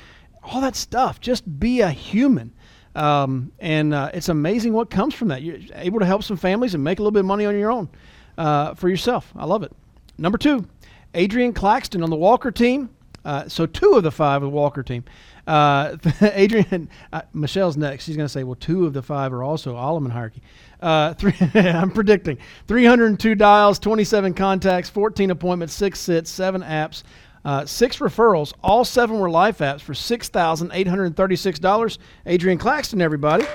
all 0.44 0.62
that 0.62 0.76
stuff. 0.76 1.20
Just 1.20 1.60
be 1.60 1.82
a 1.82 1.90
human. 1.90 2.54
Um, 2.96 3.52
and 3.60 3.94
uh, 3.94 4.12
it's 4.14 4.30
amazing 4.30 4.74
what 4.74 4.90
comes 4.90 5.16
from 5.16 5.30
that. 5.30 5.42
You're 5.42 5.58
able 5.76 6.00
to 6.00 6.06
help 6.06 6.24
some 6.24 6.38
families 6.38 6.76
and 6.76 6.84
make 6.84 7.00
a 7.00 7.02
little 7.02 7.12
bit 7.12 7.22
of 7.22 7.26
money 7.26 7.46
on 7.46 7.58
your 7.58 7.72
own 7.72 7.90
uh, 8.38 8.76
for 8.76 8.90
yourself. 8.90 9.32
I 9.36 9.46
love 9.46 9.64
it. 9.64 9.72
Number 10.18 10.38
two, 10.38 10.68
Adrian 11.14 11.54
Claxton 11.54 12.04
on 12.04 12.10
the 12.10 12.16
Walker 12.16 12.52
team. 12.52 12.90
Uh, 13.26 13.48
so 13.48 13.66
two 13.66 13.94
of 13.94 14.04
the 14.04 14.12
five 14.12 14.44
of 14.44 14.52
the 14.52 14.56
Walker 14.56 14.84
team. 14.84 15.04
Uh, 15.48 15.98
Adrian, 16.22 16.90
uh, 17.12 17.22
Michelle's 17.34 17.78
next. 17.78 18.04
She's 18.06 18.18
going 18.18 18.26
to 18.26 18.32
say, 18.32 18.44
well, 18.44 18.56
two 18.56 18.86
of 18.86 18.94
the 18.94 19.02
five 19.02 19.34
are 19.34 19.44
also 19.44 19.76
Alleman 19.76 20.12
hierarchy. 20.12 20.42
Uh, 20.84 21.14
three, 21.16 21.34
I'm 21.56 21.92
predicting 21.92 22.38
302 22.68 23.36
dials, 23.36 23.80
27 23.80 24.34
contacts, 24.34 24.90
14 24.90 25.32
appointments, 25.32 25.74
six 25.74 25.98
sits, 26.00 26.30
seven 26.30 26.62
apps, 26.62 27.04
uh, 27.46 27.66
six 27.66 28.00
referrals. 28.00 28.54
All 28.62 28.84
seven 28.84 29.18
were 29.20 29.30
life 29.30 29.60
apps 29.60 29.80
for 29.80 29.94
$6,836. 29.94 31.98
Adrian 32.26 32.58
Claxton, 32.58 33.02
everybody. 33.02 33.46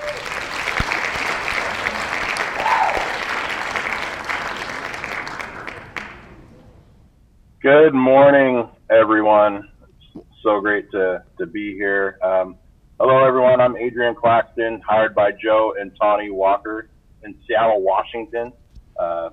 Good 7.61 7.93
morning, 7.93 8.69
everyone. 8.89 9.69
So 10.41 10.61
great 10.61 10.89
to, 10.91 11.21
to 11.37 11.45
be 11.45 11.73
here. 11.73 12.17
Um, 12.23 12.55
hello, 12.99 13.23
everyone. 13.23 13.61
I'm 13.61 13.77
Adrian 13.77 14.15
Claxton, 14.15 14.81
hired 14.87 15.13
by 15.13 15.31
Joe 15.31 15.75
and 15.79 15.91
Tawny 15.99 16.31
Walker 16.31 16.89
in 17.23 17.35
Seattle, 17.47 17.81
Washington. 17.81 18.51
Uh, 18.99 19.29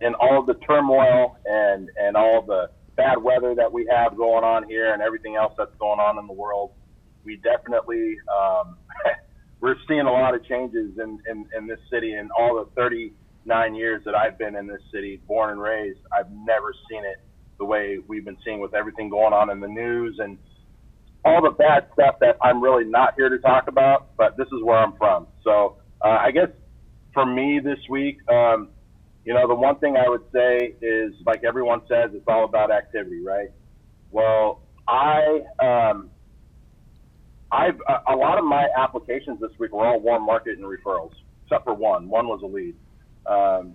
in 0.00 0.14
all 0.14 0.40
of 0.40 0.46
the 0.46 0.54
turmoil 0.66 1.36
and, 1.44 1.88
and 1.96 2.16
all 2.16 2.42
the 2.42 2.70
bad 2.96 3.22
weather 3.22 3.54
that 3.54 3.72
we 3.72 3.88
have 3.90 4.16
going 4.16 4.44
on 4.44 4.68
here 4.68 4.92
and 4.92 5.02
everything 5.02 5.36
else 5.36 5.52
that's 5.56 5.74
going 5.78 5.98
on 5.98 6.18
in 6.18 6.26
the 6.26 6.32
world, 6.32 6.72
we 7.24 7.36
definitely 7.36 8.16
um, 8.28 8.76
we're 9.60 9.76
seeing 9.88 10.00
a 10.00 10.12
lot 10.12 10.34
of 10.34 10.44
changes 10.46 10.98
in, 10.98 11.18
in, 11.30 11.46
in 11.56 11.66
this 11.66 11.80
city. 11.92 12.14
In 12.14 12.28
all 12.36 12.64
the 12.64 12.70
39 12.80 13.74
years 13.74 14.02
that 14.04 14.14
I've 14.14 14.38
been 14.38 14.56
in 14.56 14.66
this 14.66 14.82
city, 14.92 15.20
born 15.26 15.50
and 15.50 15.60
raised, 15.60 15.98
I've 16.16 16.30
never 16.30 16.72
seen 16.90 17.04
it 17.04 17.20
the 17.58 17.64
way 17.64 17.98
we've 18.06 18.24
been 18.24 18.36
seeing 18.44 18.60
with 18.60 18.74
everything 18.74 19.08
going 19.08 19.32
on 19.32 19.50
in 19.50 19.58
the 19.58 19.68
news 19.68 20.18
and 20.20 20.38
all 21.24 21.42
the 21.42 21.50
bad 21.50 21.88
stuff 21.92 22.16
that 22.20 22.36
I'm 22.40 22.62
really 22.62 22.84
not 22.84 23.14
here 23.16 23.28
to 23.28 23.38
talk 23.38 23.66
about, 23.66 24.16
but 24.16 24.36
this 24.36 24.46
is 24.46 24.62
where 24.62 24.78
I'm 24.78 24.96
from. 24.96 25.26
So 25.42 25.78
uh, 26.04 26.18
I 26.20 26.30
guess 26.30 26.48
for 27.14 27.26
me 27.26 27.60
this 27.62 27.78
week, 27.88 28.18
um, 28.30 28.70
you 29.24 29.34
know, 29.34 29.46
the 29.46 29.54
one 29.54 29.78
thing 29.78 29.96
I 29.96 30.08
would 30.08 30.24
say 30.32 30.74
is, 30.80 31.12
like 31.26 31.44
everyone 31.44 31.82
says, 31.88 32.10
it's 32.14 32.24
all 32.28 32.44
about 32.44 32.70
activity, 32.70 33.20
right? 33.24 33.50
Well, 34.10 34.62
I 34.88 35.40
um, 35.62 36.10
I've 37.52 37.80
a, 37.88 38.14
a 38.14 38.16
lot 38.16 38.38
of 38.38 38.44
my 38.44 38.66
applications 38.76 39.40
this 39.40 39.50
week 39.58 39.72
were 39.72 39.86
all 39.86 40.00
warm 40.00 40.24
market 40.24 40.58
and 40.58 40.66
referrals, 40.66 41.12
except 41.44 41.64
for 41.64 41.74
one. 41.74 42.08
One 42.08 42.26
was 42.28 42.40
a 42.42 42.46
lead. 42.46 42.74
Um, 43.26 43.74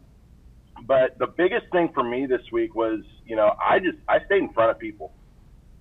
but 0.87 1.17
the 1.19 1.27
biggest 1.27 1.65
thing 1.71 1.89
for 1.93 2.03
me 2.03 2.25
this 2.25 2.41
week 2.51 2.75
was, 2.75 3.01
you 3.25 3.35
know, 3.35 3.51
I 3.63 3.79
just 3.79 3.97
I 4.07 4.17
stayed 4.25 4.43
in 4.43 4.53
front 4.53 4.71
of 4.71 4.79
people. 4.79 5.13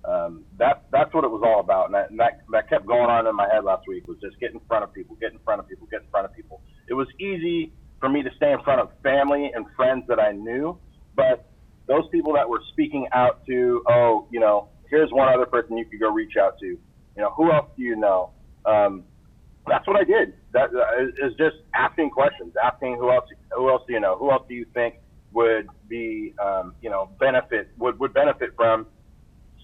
Um, 0.05 0.43
that 0.57 0.83
that's 0.91 1.13
what 1.13 1.23
it 1.23 1.31
was 1.31 1.41
all 1.45 1.61
about, 1.61 1.85
and 1.85 1.95
that, 1.95 2.09
and 2.09 2.19
that 2.19 2.41
that 2.51 2.69
kept 2.69 2.85
going 2.85 3.09
on 3.09 3.25
in 3.25 3.35
my 3.35 3.47
head 3.51 3.63
last 3.63 3.87
week 3.87 4.05
was 4.07 4.17
just 4.21 4.37
get 4.39 4.51
in 4.51 4.59
front 4.67 4.83
of 4.83 4.93
people, 4.93 5.15
get 5.21 5.31
in 5.31 5.39
front 5.45 5.61
of 5.61 5.67
people, 5.67 5.87
get 5.89 6.01
in 6.01 6.09
front 6.11 6.25
of 6.25 6.33
people. 6.33 6.61
It 6.89 6.93
was 6.93 7.07
easy 7.19 7.71
for 8.01 8.09
me 8.09 8.21
to 8.21 8.29
stay 8.35 8.51
in 8.51 8.61
front 8.63 8.81
of 8.81 8.89
family 9.01 9.51
and 9.55 9.65
friends 9.77 10.03
that 10.09 10.19
I 10.19 10.33
knew, 10.33 10.77
but 11.15 11.47
those 11.87 12.03
people 12.11 12.33
that 12.33 12.47
were 12.47 12.61
speaking 12.71 13.07
out 13.13 13.45
to, 13.45 13.83
oh, 13.87 14.27
you 14.29 14.41
know, 14.41 14.69
here's 14.89 15.09
one 15.11 15.33
other 15.33 15.45
person 15.45 15.77
you 15.77 15.85
could 15.85 15.99
go 15.99 16.11
reach 16.11 16.33
out 16.39 16.59
to. 16.59 16.65
You 16.65 16.79
know, 17.21 17.31
who 17.37 17.51
else 17.51 17.67
do 17.77 17.83
you 17.83 17.95
know? 17.95 18.31
Um, 18.65 19.03
that's 19.67 19.87
what 19.87 19.95
I 19.95 20.03
did. 20.03 20.33
That 20.51 20.69
uh, 20.75 21.25
is 21.25 21.33
just 21.37 21.55
asking 21.73 22.09
questions, 22.09 22.53
asking 22.61 22.97
who 22.99 23.09
else, 23.11 23.25
who 23.55 23.69
else 23.69 23.83
do 23.87 23.93
you 23.93 23.99
know? 23.99 24.17
Who 24.17 24.31
else 24.31 24.43
do 24.49 24.53
you 24.53 24.65
think 24.73 24.95
would 25.31 25.67
be, 25.87 26.33
um, 26.43 26.75
you 26.81 26.89
know, 26.89 27.09
benefit 27.19 27.69
would 27.77 27.99
would 27.99 28.13
benefit 28.13 28.51
from 28.55 28.87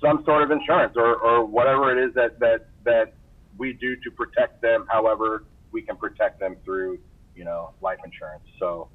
some 0.01 0.23
sort 0.25 0.43
of 0.43 0.51
insurance 0.51 0.93
or, 0.95 1.15
or 1.15 1.45
whatever 1.45 1.97
it 1.97 2.07
is 2.07 2.13
that, 2.15 2.39
that, 2.39 2.67
that 2.85 3.13
we 3.57 3.73
do 3.73 3.95
to 3.97 4.11
protect 4.11 4.61
them, 4.61 4.85
however 4.89 5.43
we 5.71 5.81
can 5.81 5.95
protect 5.97 6.39
them 6.39 6.55
through, 6.63 6.97
you 7.35 7.45
know, 7.45 7.71
life 7.81 7.99
insurance. 8.03 8.43
So 8.59 8.89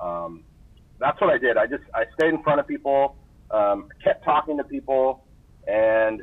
um, 0.00 0.44
that's 0.98 1.20
what 1.20 1.30
I 1.30 1.38
did. 1.38 1.56
I 1.56 1.66
just, 1.66 1.82
I 1.94 2.04
stayed 2.14 2.34
in 2.34 2.42
front 2.42 2.60
of 2.60 2.66
people, 2.66 3.16
um, 3.50 3.88
kept 4.04 4.24
talking 4.24 4.56
to 4.58 4.64
people, 4.64 5.24
and 5.66 6.22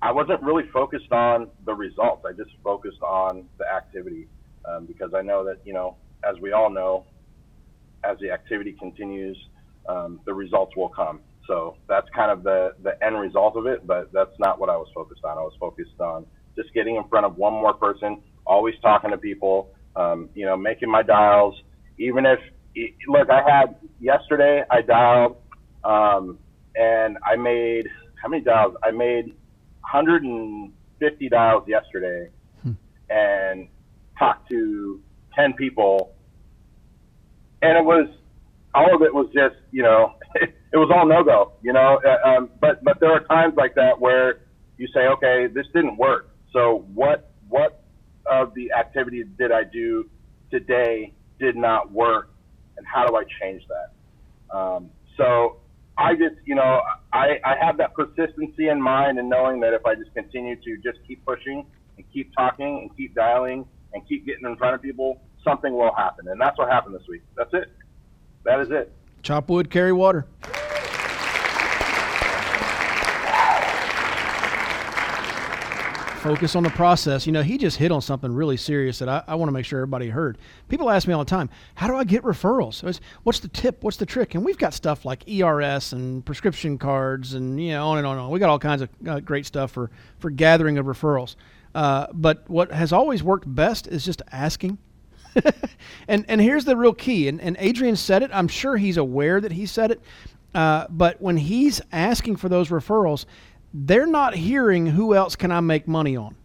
I 0.00 0.10
wasn't 0.10 0.42
really 0.42 0.64
focused 0.72 1.12
on 1.12 1.48
the 1.64 1.74
results. 1.74 2.24
I 2.28 2.32
just 2.32 2.50
focused 2.64 3.02
on 3.02 3.44
the 3.58 3.64
activity 3.66 4.26
um, 4.64 4.86
because 4.86 5.12
I 5.14 5.22
know 5.22 5.44
that, 5.44 5.58
you 5.64 5.72
know, 5.72 5.96
as 6.28 6.40
we 6.40 6.52
all 6.52 6.70
know, 6.70 7.06
as 8.04 8.18
the 8.18 8.30
activity 8.30 8.72
continues, 8.72 9.38
um, 9.88 10.20
the 10.26 10.34
results 10.34 10.76
will 10.76 10.88
come. 10.88 11.20
So 11.46 11.76
that's 11.88 12.06
kind 12.14 12.30
of 12.30 12.42
the, 12.42 12.74
the 12.82 13.02
end 13.04 13.18
result 13.18 13.56
of 13.56 13.66
it, 13.66 13.86
but 13.86 14.12
that's 14.12 14.38
not 14.38 14.60
what 14.60 14.68
I 14.68 14.76
was 14.76 14.88
focused 14.94 15.24
on. 15.24 15.38
I 15.38 15.42
was 15.42 15.54
focused 15.58 16.00
on 16.00 16.26
just 16.56 16.72
getting 16.74 16.96
in 16.96 17.04
front 17.08 17.26
of 17.26 17.36
one 17.36 17.52
more 17.52 17.74
person, 17.74 18.22
always 18.46 18.74
talking 18.80 19.10
to 19.10 19.18
people, 19.18 19.70
um, 19.96 20.28
you 20.34 20.46
know, 20.46 20.56
making 20.56 20.90
my 20.90 21.02
dials. 21.02 21.54
Even 21.98 22.26
if, 22.26 22.38
look, 23.08 23.28
I 23.30 23.42
had 23.48 23.76
yesterday, 24.00 24.62
I 24.70 24.82
dialed 24.82 25.36
um, 25.84 26.38
and 26.76 27.18
I 27.24 27.36
made, 27.36 27.88
how 28.22 28.28
many 28.28 28.42
dials? 28.42 28.74
I 28.82 28.90
made 28.92 29.26
150 29.80 31.28
dials 31.28 31.64
yesterday 31.66 32.30
hmm. 32.62 32.72
and 33.10 33.68
talked 34.18 34.48
to 34.50 35.00
10 35.34 35.54
people. 35.54 36.14
And 37.62 37.76
it 37.76 37.84
was, 37.84 38.08
all 38.74 38.94
of 38.94 39.02
it 39.02 39.12
was 39.12 39.26
just, 39.34 39.56
you 39.70 39.82
know, 39.82 40.14
it 40.72 40.78
was 40.78 40.90
all 40.94 41.06
no 41.06 41.22
go, 41.22 41.52
you 41.62 41.72
know. 41.72 42.00
Uh, 42.04 42.28
um, 42.28 42.50
but 42.60 42.82
but 42.82 42.98
there 43.00 43.12
are 43.12 43.20
times 43.24 43.54
like 43.56 43.74
that 43.74 44.00
where 44.00 44.40
you 44.78 44.88
say, 44.94 45.00
okay, 45.00 45.46
this 45.46 45.66
didn't 45.74 45.96
work. 45.98 46.30
So 46.52 46.86
what 46.94 47.32
what 47.48 47.82
of 48.26 48.54
the 48.54 48.72
activities 48.72 49.26
did 49.38 49.52
I 49.52 49.64
do 49.64 50.08
today 50.50 51.12
did 51.38 51.56
not 51.56 51.92
work, 51.92 52.30
and 52.76 52.86
how 52.86 53.06
do 53.06 53.16
I 53.16 53.24
change 53.40 53.62
that? 53.68 54.56
Um, 54.56 54.90
so 55.16 55.58
I 55.98 56.14
just 56.14 56.36
you 56.46 56.54
know 56.54 56.80
I 57.12 57.38
I 57.44 57.54
have 57.60 57.76
that 57.76 57.94
persistency 57.94 58.68
in 58.68 58.80
mind 58.80 59.18
and 59.18 59.28
knowing 59.28 59.60
that 59.60 59.74
if 59.74 59.84
I 59.84 59.94
just 59.94 60.14
continue 60.14 60.56
to 60.56 60.76
just 60.78 60.98
keep 61.06 61.24
pushing 61.26 61.66
and 61.98 62.12
keep 62.12 62.34
talking 62.34 62.78
and 62.80 62.96
keep 62.96 63.14
dialing 63.14 63.66
and 63.92 64.08
keep 64.08 64.24
getting 64.24 64.46
in 64.46 64.56
front 64.56 64.74
of 64.74 64.80
people, 64.80 65.20
something 65.44 65.74
will 65.74 65.94
happen, 65.94 66.28
and 66.28 66.40
that's 66.40 66.56
what 66.56 66.70
happened 66.70 66.94
this 66.94 67.06
week. 67.08 67.22
That's 67.36 67.52
it. 67.52 67.70
That 68.44 68.60
is 68.60 68.70
it. 68.70 68.90
Chop 69.22 69.50
wood, 69.50 69.70
carry 69.70 69.92
water. 69.92 70.26
Focus 76.22 76.54
on 76.54 76.62
the 76.62 76.70
process. 76.70 77.26
You 77.26 77.32
know, 77.32 77.42
he 77.42 77.58
just 77.58 77.76
hit 77.76 77.90
on 77.90 78.00
something 78.00 78.32
really 78.32 78.56
serious 78.56 79.00
that 79.00 79.08
I, 79.08 79.24
I 79.26 79.34
want 79.34 79.48
to 79.48 79.52
make 79.52 79.64
sure 79.64 79.80
everybody 79.80 80.08
heard. 80.08 80.38
People 80.68 80.88
ask 80.88 81.08
me 81.08 81.14
all 81.14 81.24
the 81.24 81.28
time, 81.28 81.50
how 81.74 81.88
do 81.88 81.96
I 81.96 82.04
get 82.04 82.22
referrals? 82.22 83.00
What's 83.24 83.40
the 83.40 83.48
tip? 83.48 83.82
What's 83.82 83.96
the 83.96 84.06
trick? 84.06 84.36
And 84.36 84.44
we've 84.44 84.56
got 84.56 84.72
stuff 84.72 85.04
like 85.04 85.28
ERS 85.28 85.92
and 85.92 86.24
prescription 86.24 86.78
cards 86.78 87.34
and, 87.34 87.60
you 87.60 87.72
know, 87.72 87.88
on 87.88 87.98
and 87.98 88.06
on 88.06 88.18
and 88.18 88.26
on. 88.26 88.30
We 88.30 88.38
got 88.38 88.50
all 88.50 88.60
kinds 88.60 88.82
of 88.82 88.88
uh, 89.04 89.18
great 89.18 89.46
stuff 89.46 89.72
for, 89.72 89.90
for 90.20 90.30
gathering 90.30 90.78
of 90.78 90.86
referrals. 90.86 91.34
Uh, 91.74 92.06
but 92.12 92.48
what 92.48 92.70
has 92.70 92.92
always 92.92 93.24
worked 93.24 93.52
best 93.52 93.88
is 93.88 94.04
just 94.04 94.22
asking 94.30 94.78
and 96.08 96.24
and 96.28 96.40
here's 96.40 96.66
the 96.66 96.76
real 96.76 96.92
key. 96.92 97.26
And, 97.26 97.40
and 97.40 97.56
Adrian 97.58 97.96
said 97.96 98.22
it. 98.22 98.30
I'm 98.32 98.48
sure 98.48 98.76
he's 98.76 98.96
aware 98.98 99.40
that 99.40 99.52
he 99.52 99.66
said 99.66 99.90
it. 99.90 100.00
Uh, 100.54 100.86
but 100.90 101.20
when 101.20 101.36
he's 101.38 101.80
asking 101.92 102.36
for 102.36 102.48
those 102.48 102.68
referrals, 102.68 103.24
they're 103.74 104.06
not 104.06 104.34
hearing 104.34 104.86
who 104.86 105.14
else 105.14 105.36
can 105.36 105.50
I 105.50 105.60
make 105.60 105.88
money 105.88 106.16
on. 106.16 106.36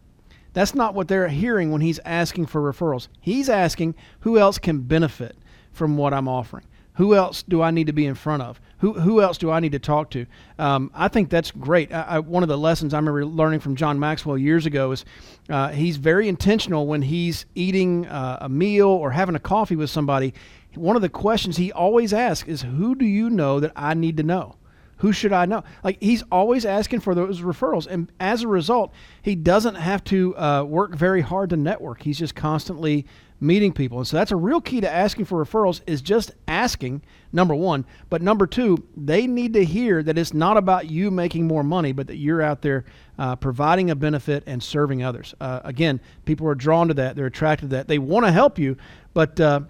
That's 0.54 0.74
not 0.74 0.94
what 0.94 1.08
they're 1.08 1.28
hearing 1.28 1.72
when 1.72 1.82
he's 1.82 2.00
asking 2.06 2.48
for 2.48 2.62
referrals. 2.62 3.10
He's 3.22 3.50
asking 3.50 3.96
who 4.22 4.40
else 4.40 4.58
can 4.58 4.80
benefit 4.80 5.38
from 5.72 5.98
what 5.98 6.14
I'm 6.14 6.28
offering. 6.28 6.66
Who 6.96 7.14
else 7.14 7.44
do 7.44 7.62
I 7.62 7.70
need 7.70 7.86
to 7.88 7.94
be 7.94 8.08
in 8.08 8.16
front 8.16 8.42
of? 8.42 8.60
Who, 8.80 8.94
who 8.94 9.22
else 9.22 9.38
do 9.38 9.52
I 9.52 9.60
need 9.60 9.74
to 9.74 9.80
talk 9.80 10.10
to? 10.12 10.26
Um, 10.58 10.90
I 10.96 11.10
think 11.10 11.30
that's 11.30 11.52
great. 11.52 11.94
I, 11.94 12.02
I, 12.02 12.20
one 12.20 12.42
of 12.42 12.50
the 12.50 12.58
lessons 12.58 12.92
I 12.92 12.98
remember 12.98 13.24
learning 13.24 13.60
from 13.60 13.76
John 13.76 14.00
Maxwell 14.00 14.36
years 14.36 14.66
ago 14.66 14.92
is 14.92 15.06
uh, 15.48 15.70
he's 15.70 15.98
very 15.98 16.28
intentional 16.28 16.88
when 16.88 17.04
he's 17.04 17.46
eating 17.54 18.08
uh, 18.08 18.40
a 18.42 18.50
meal 18.50 18.88
or 18.88 19.12
having 19.12 19.36
a 19.36 19.40
coffee 19.40 19.76
with 19.76 19.92
somebody. 19.92 20.34
One 20.74 20.96
of 20.96 21.04
the 21.04 21.10
questions 21.10 21.58
he 21.58 21.72
always 21.72 22.14
asks 22.14 22.50
is, 22.50 22.64
Who 22.64 22.96
do 22.96 23.06
you 23.06 23.30
know 23.30 23.60
that 23.60 23.74
I 23.76 23.94
need 23.94 24.18
to 24.18 24.24
know? 24.24 24.56
Who 24.98 25.12
should 25.12 25.34
I 25.34 25.46
know? 25.46 25.64
Like 25.84 25.98
he's 26.02 26.24
always 26.32 26.66
asking 26.66 27.02
for 27.02 27.14
those 27.14 27.42
referrals, 27.42 27.88
and 27.88 28.12
as 28.20 28.44
a 28.44 28.48
result, 28.48 28.94
he 29.22 29.36
doesn't 29.36 29.76
have 29.76 30.04
to 30.06 30.38
uh, 30.38 30.64
work 30.64 30.96
very 30.96 31.22
hard 31.22 31.52
to 31.52 31.58
network. 31.58 32.02
He's 32.02 32.20
just 32.20 32.36
constantly 32.36 33.06
meeting 33.40 33.72
people. 33.72 34.00
And 34.00 34.08
so 34.08 34.18
that's 34.18 34.32
a 34.32 34.36
real 34.36 34.62
key 34.62 34.82
to 34.82 34.92
asking 34.92 35.26
for 35.26 35.44
referrals 35.44 35.82
is 35.86 36.02
just 36.02 36.32
asking, 36.48 37.04
number 37.32 37.54
one. 37.54 37.86
But 38.10 38.22
number 38.22 38.48
two, 38.48 38.84
they 38.96 39.28
need 39.28 39.54
to 39.54 39.64
hear 39.64 40.02
that 40.02 40.18
it's 40.18 40.34
not 40.34 40.58
about 40.58 40.90
you 40.90 41.12
making 41.12 41.46
more 41.46 41.64
money, 41.64 41.92
but 41.92 42.08
that 42.08 42.16
you're 42.16 42.42
out 42.42 42.62
there 42.62 42.86
uh, 43.20 43.36
providing 43.36 43.92
a 43.92 43.96
benefit 43.96 44.44
and 44.48 44.62
serving 44.62 45.04
others. 45.04 45.36
Uh, 45.40 45.60
again, 45.64 46.00
people 46.26 46.48
are 46.48 46.56
drawn 46.56 46.88
to 46.88 46.94
that. 46.96 47.16
They're 47.16 47.28
attracted 47.28 47.70
to 47.70 47.76
that. 47.76 47.88
They 47.88 48.00
want 48.00 48.26
to 48.26 48.32
help 48.32 48.58
you, 48.58 48.78
but 49.14 49.40
uh, 49.40 49.62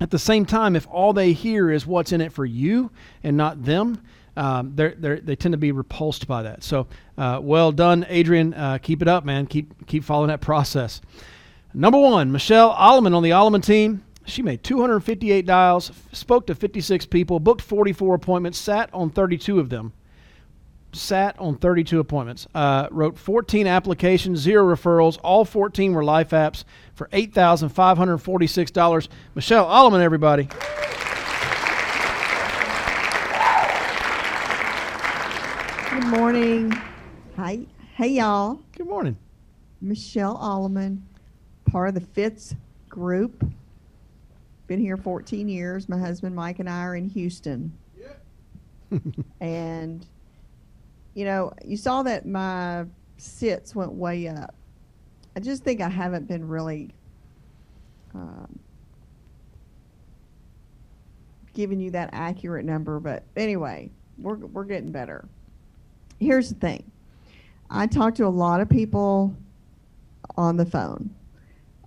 at 0.00 0.10
the 0.10 0.18
same 0.18 0.44
time, 0.44 0.76
if 0.76 0.86
all 0.88 1.12
they 1.12 1.32
hear 1.32 1.70
is 1.70 1.86
what's 1.86 2.12
in 2.12 2.20
it 2.20 2.32
for 2.32 2.44
you 2.44 2.90
and 3.22 3.36
not 3.36 3.64
them, 3.64 4.02
um, 4.36 4.72
they're, 4.74 4.94
they're, 4.96 5.20
they 5.20 5.36
tend 5.36 5.52
to 5.52 5.58
be 5.58 5.70
repulsed 5.72 6.26
by 6.26 6.42
that. 6.42 6.64
So, 6.64 6.86
uh, 7.16 7.38
well 7.42 7.72
done, 7.72 8.04
Adrian. 8.08 8.52
Uh, 8.54 8.78
keep 8.78 9.02
it 9.02 9.08
up, 9.08 9.24
man. 9.24 9.46
Keep 9.46 9.86
keep 9.86 10.04
following 10.04 10.28
that 10.28 10.40
process. 10.40 11.00
Number 11.72 11.98
one, 11.98 12.32
Michelle 12.32 12.74
Alleman 12.74 13.14
on 13.14 13.22
the 13.22 13.30
Alleman 13.30 13.64
team. 13.64 14.02
She 14.26 14.42
made 14.42 14.62
258 14.62 15.44
dials, 15.44 15.92
spoke 16.12 16.46
to 16.46 16.54
56 16.54 17.04
people, 17.06 17.40
booked 17.40 17.60
44 17.60 18.14
appointments, 18.14 18.58
sat 18.58 18.88
on 18.94 19.10
32 19.10 19.60
of 19.60 19.68
them. 19.68 19.92
Sat 20.92 21.38
on 21.38 21.56
32 21.56 21.98
appointments. 21.98 22.46
Uh, 22.54 22.86
wrote 22.90 23.18
14 23.18 23.66
applications, 23.66 24.38
zero 24.38 24.64
referrals. 24.64 25.18
All 25.22 25.44
14 25.44 25.92
were 25.92 26.04
life 26.04 26.30
apps 26.30 26.64
for 26.94 27.08
$8,546. 27.08 29.08
Michelle 29.34 29.66
Alleman, 29.66 30.00
everybody. 30.00 30.48
Good 35.94 36.06
morning. 36.06 36.72
Hi. 37.36 37.60
Hey, 37.94 38.08
y'all. 38.08 38.58
Good 38.76 38.88
morning. 38.88 39.16
Michelle 39.80 40.36
Alleman 40.36 41.02
part 41.66 41.88
of 41.88 41.94
the 41.94 42.00
Fitz 42.00 42.56
group. 42.88 43.46
Been 44.66 44.80
here 44.80 44.96
14 44.96 45.48
years. 45.48 45.88
My 45.88 45.96
husband 45.96 46.34
Mike 46.34 46.58
and 46.58 46.68
I 46.68 46.80
are 46.80 46.96
in 46.96 47.08
Houston. 47.10 47.72
Yeah. 47.96 48.98
and, 49.40 50.04
you 51.14 51.24
know, 51.24 51.52
you 51.64 51.76
saw 51.76 52.02
that 52.02 52.26
my 52.26 52.86
sits 53.16 53.72
went 53.72 53.92
way 53.92 54.26
up. 54.26 54.56
I 55.36 55.40
just 55.40 55.62
think 55.62 55.80
I 55.80 55.88
haven't 55.88 56.26
been 56.26 56.48
really 56.48 56.90
um, 58.14 58.58
giving 61.52 61.78
you 61.78 61.92
that 61.92 62.10
accurate 62.12 62.64
number. 62.64 62.98
But 62.98 63.22
anyway, 63.36 63.92
we're, 64.18 64.34
we're 64.34 64.64
getting 64.64 64.90
better. 64.90 65.28
Here's 66.24 66.48
the 66.48 66.54
thing 66.56 66.90
I 67.70 67.86
talk 67.86 68.14
to 68.16 68.26
a 68.26 68.28
lot 68.28 68.60
of 68.60 68.68
people 68.68 69.36
on 70.36 70.56
the 70.56 70.66
phone 70.66 71.14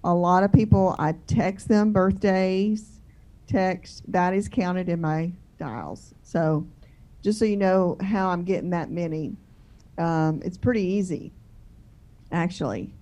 a 0.07 0.13
lot 0.13 0.43
of 0.43 0.53
people, 0.53 0.95
I 0.97 1.15
text 1.27 1.67
them 1.67 1.91
birthdays, 1.91 3.01
text, 3.45 4.09
that 4.09 4.33
is 4.33 4.47
counted 4.47 4.87
in 4.87 5.01
my 5.01 5.31
dials. 5.57 6.13
So 6.23 6.65
just 7.21 7.39
so 7.39 7.45
you 7.45 7.57
know 7.57 7.97
how 8.01 8.29
I'm 8.29 8.43
getting 8.43 8.69
that 8.69 8.89
many, 8.89 9.35
um, 9.97 10.41
it's 10.45 10.57
pretty 10.57 10.81
easy, 10.81 11.33
actually. 12.31 12.93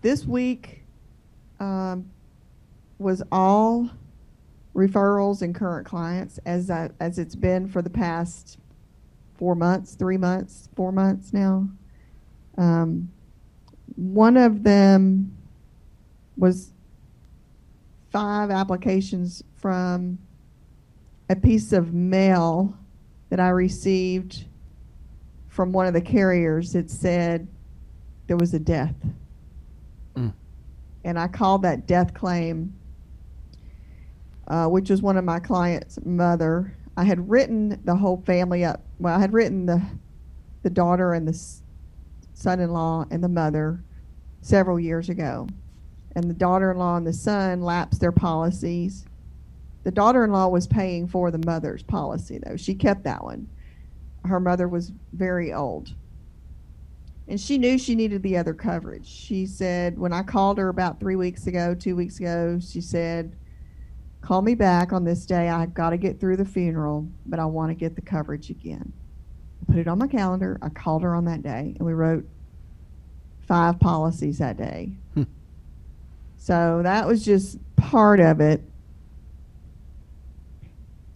this 0.00 0.24
week 0.24 0.82
um, 1.60 2.10
was 2.98 3.22
all 3.30 3.88
referrals 4.74 5.42
and 5.42 5.54
current 5.54 5.86
clients, 5.86 6.40
as 6.44 6.70
I, 6.70 6.90
as 6.98 7.20
it's 7.20 7.36
been 7.36 7.68
for 7.68 7.82
the 7.82 7.90
past 7.90 8.58
four 9.42 9.56
months, 9.56 9.96
three 9.96 10.16
months, 10.16 10.68
four 10.76 10.92
months 10.92 11.32
now. 11.32 11.68
Um, 12.56 13.10
one 13.96 14.36
of 14.36 14.62
them 14.62 15.36
was 16.36 16.72
five 18.12 18.52
applications 18.52 19.42
from 19.56 20.20
a 21.28 21.34
piece 21.34 21.72
of 21.72 21.92
mail 21.92 22.78
that 23.30 23.40
I 23.40 23.48
received 23.48 24.44
from 25.48 25.72
one 25.72 25.88
of 25.88 25.92
the 25.92 26.00
carriers 26.00 26.74
that 26.74 26.88
said 26.88 27.48
there 28.28 28.36
was 28.36 28.54
a 28.54 28.60
death. 28.60 28.94
Mm. 30.14 30.34
And 31.02 31.18
I 31.18 31.26
called 31.26 31.62
that 31.62 31.88
death 31.88 32.14
claim, 32.14 32.72
uh, 34.46 34.68
which 34.68 34.88
was 34.88 35.02
one 35.02 35.16
of 35.16 35.24
my 35.24 35.40
clients' 35.40 35.98
mother. 36.04 36.76
I 36.96 37.04
had 37.04 37.30
written 37.30 37.80
the 37.84 37.96
whole 37.96 38.22
family 38.26 38.64
up. 38.64 38.82
Well, 38.98 39.16
I 39.16 39.20
had 39.20 39.32
written 39.32 39.66
the 39.66 39.82
the 40.62 40.70
daughter 40.70 41.14
and 41.14 41.26
the 41.26 41.38
son-in-law 42.34 43.06
and 43.10 43.22
the 43.22 43.28
mother 43.28 43.82
several 44.40 44.78
years 44.78 45.08
ago. 45.08 45.48
And 46.14 46.28
the 46.28 46.34
daughter-in-law 46.34 46.98
and 46.98 47.06
the 47.06 47.12
son 47.12 47.62
lapsed 47.62 48.00
their 48.00 48.12
policies. 48.12 49.06
The 49.84 49.90
daughter-in-law 49.90 50.48
was 50.48 50.66
paying 50.66 51.08
for 51.08 51.30
the 51.30 51.44
mother's 51.44 51.82
policy 51.82 52.38
though. 52.38 52.56
She 52.56 52.74
kept 52.74 53.04
that 53.04 53.24
one. 53.24 53.48
Her 54.24 54.38
mother 54.38 54.68
was 54.68 54.92
very 55.12 55.52
old. 55.52 55.94
And 57.28 57.40
she 57.40 57.56
knew 57.56 57.78
she 57.78 57.94
needed 57.94 58.22
the 58.22 58.36
other 58.36 58.52
coverage. 58.52 59.06
She 59.06 59.46
said 59.46 59.98
when 59.98 60.12
I 60.12 60.22
called 60.22 60.58
her 60.58 60.68
about 60.68 61.00
3 61.00 61.16
weeks 61.16 61.46
ago, 61.46 61.74
2 61.74 61.96
weeks 61.96 62.18
ago, 62.18 62.58
she 62.60 62.80
said 62.80 63.34
call 64.22 64.40
me 64.40 64.54
back 64.54 64.92
on 64.92 65.04
this 65.04 65.26
day. 65.26 65.48
I've 65.48 65.74
got 65.74 65.90
to 65.90 65.96
get 65.96 66.18
through 66.18 66.36
the 66.36 66.44
funeral, 66.44 67.06
but 67.26 67.38
I 67.38 67.44
want 67.44 67.70
to 67.70 67.74
get 67.74 67.96
the 67.96 68.02
coverage 68.02 68.48
again. 68.48 68.92
I 69.60 69.72
put 69.72 69.80
it 69.80 69.88
on 69.88 69.98
my 69.98 70.06
calendar. 70.06 70.58
I 70.62 70.70
called 70.70 71.02
her 71.02 71.14
on 71.14 71.26
that 71.26 71.42
day, 71.42 71.74
and 71.76 71.86
we 71.86 71.92
wrote 71.92 72.24
five 73.46 73.78
policies 73.78 74.38
that 74.38 74.56
day. 74.56 74.92
Hmm. 75.14 75.24
So 76.38 76.80
that 76.82 77.06
was 77.06 77.24
just 77.24 77.58
part 77.76 78.20
of 78.20 78.40
it. 78.40 78.62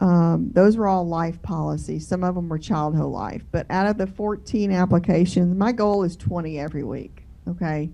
Um, 0.00 0.50
those 0.52 0.76
were 0.76 0.86
all 0.86 1.06
life 1.06 1.40
policies. 1.42 2.06
Some 2.06 2.22
of 2.22 2.34
them 2.34 2.48
were 2.48 2.58
child 2.58 2.94
whole 2.96 3.10
life. 3.10 3.42
But 3.50 3.66
out 3.70 3.86
of 3.86 3.96
the 3.96 4.06
14 4.06 4.70
applications, 4.70 5.56
my 5.56 5.72
goal 5.72 6.02
is 6.02 6.16
20 6.16 6.58
every 6.58 6.84
week. 6.84 7.24
Okay. 7.48 7.88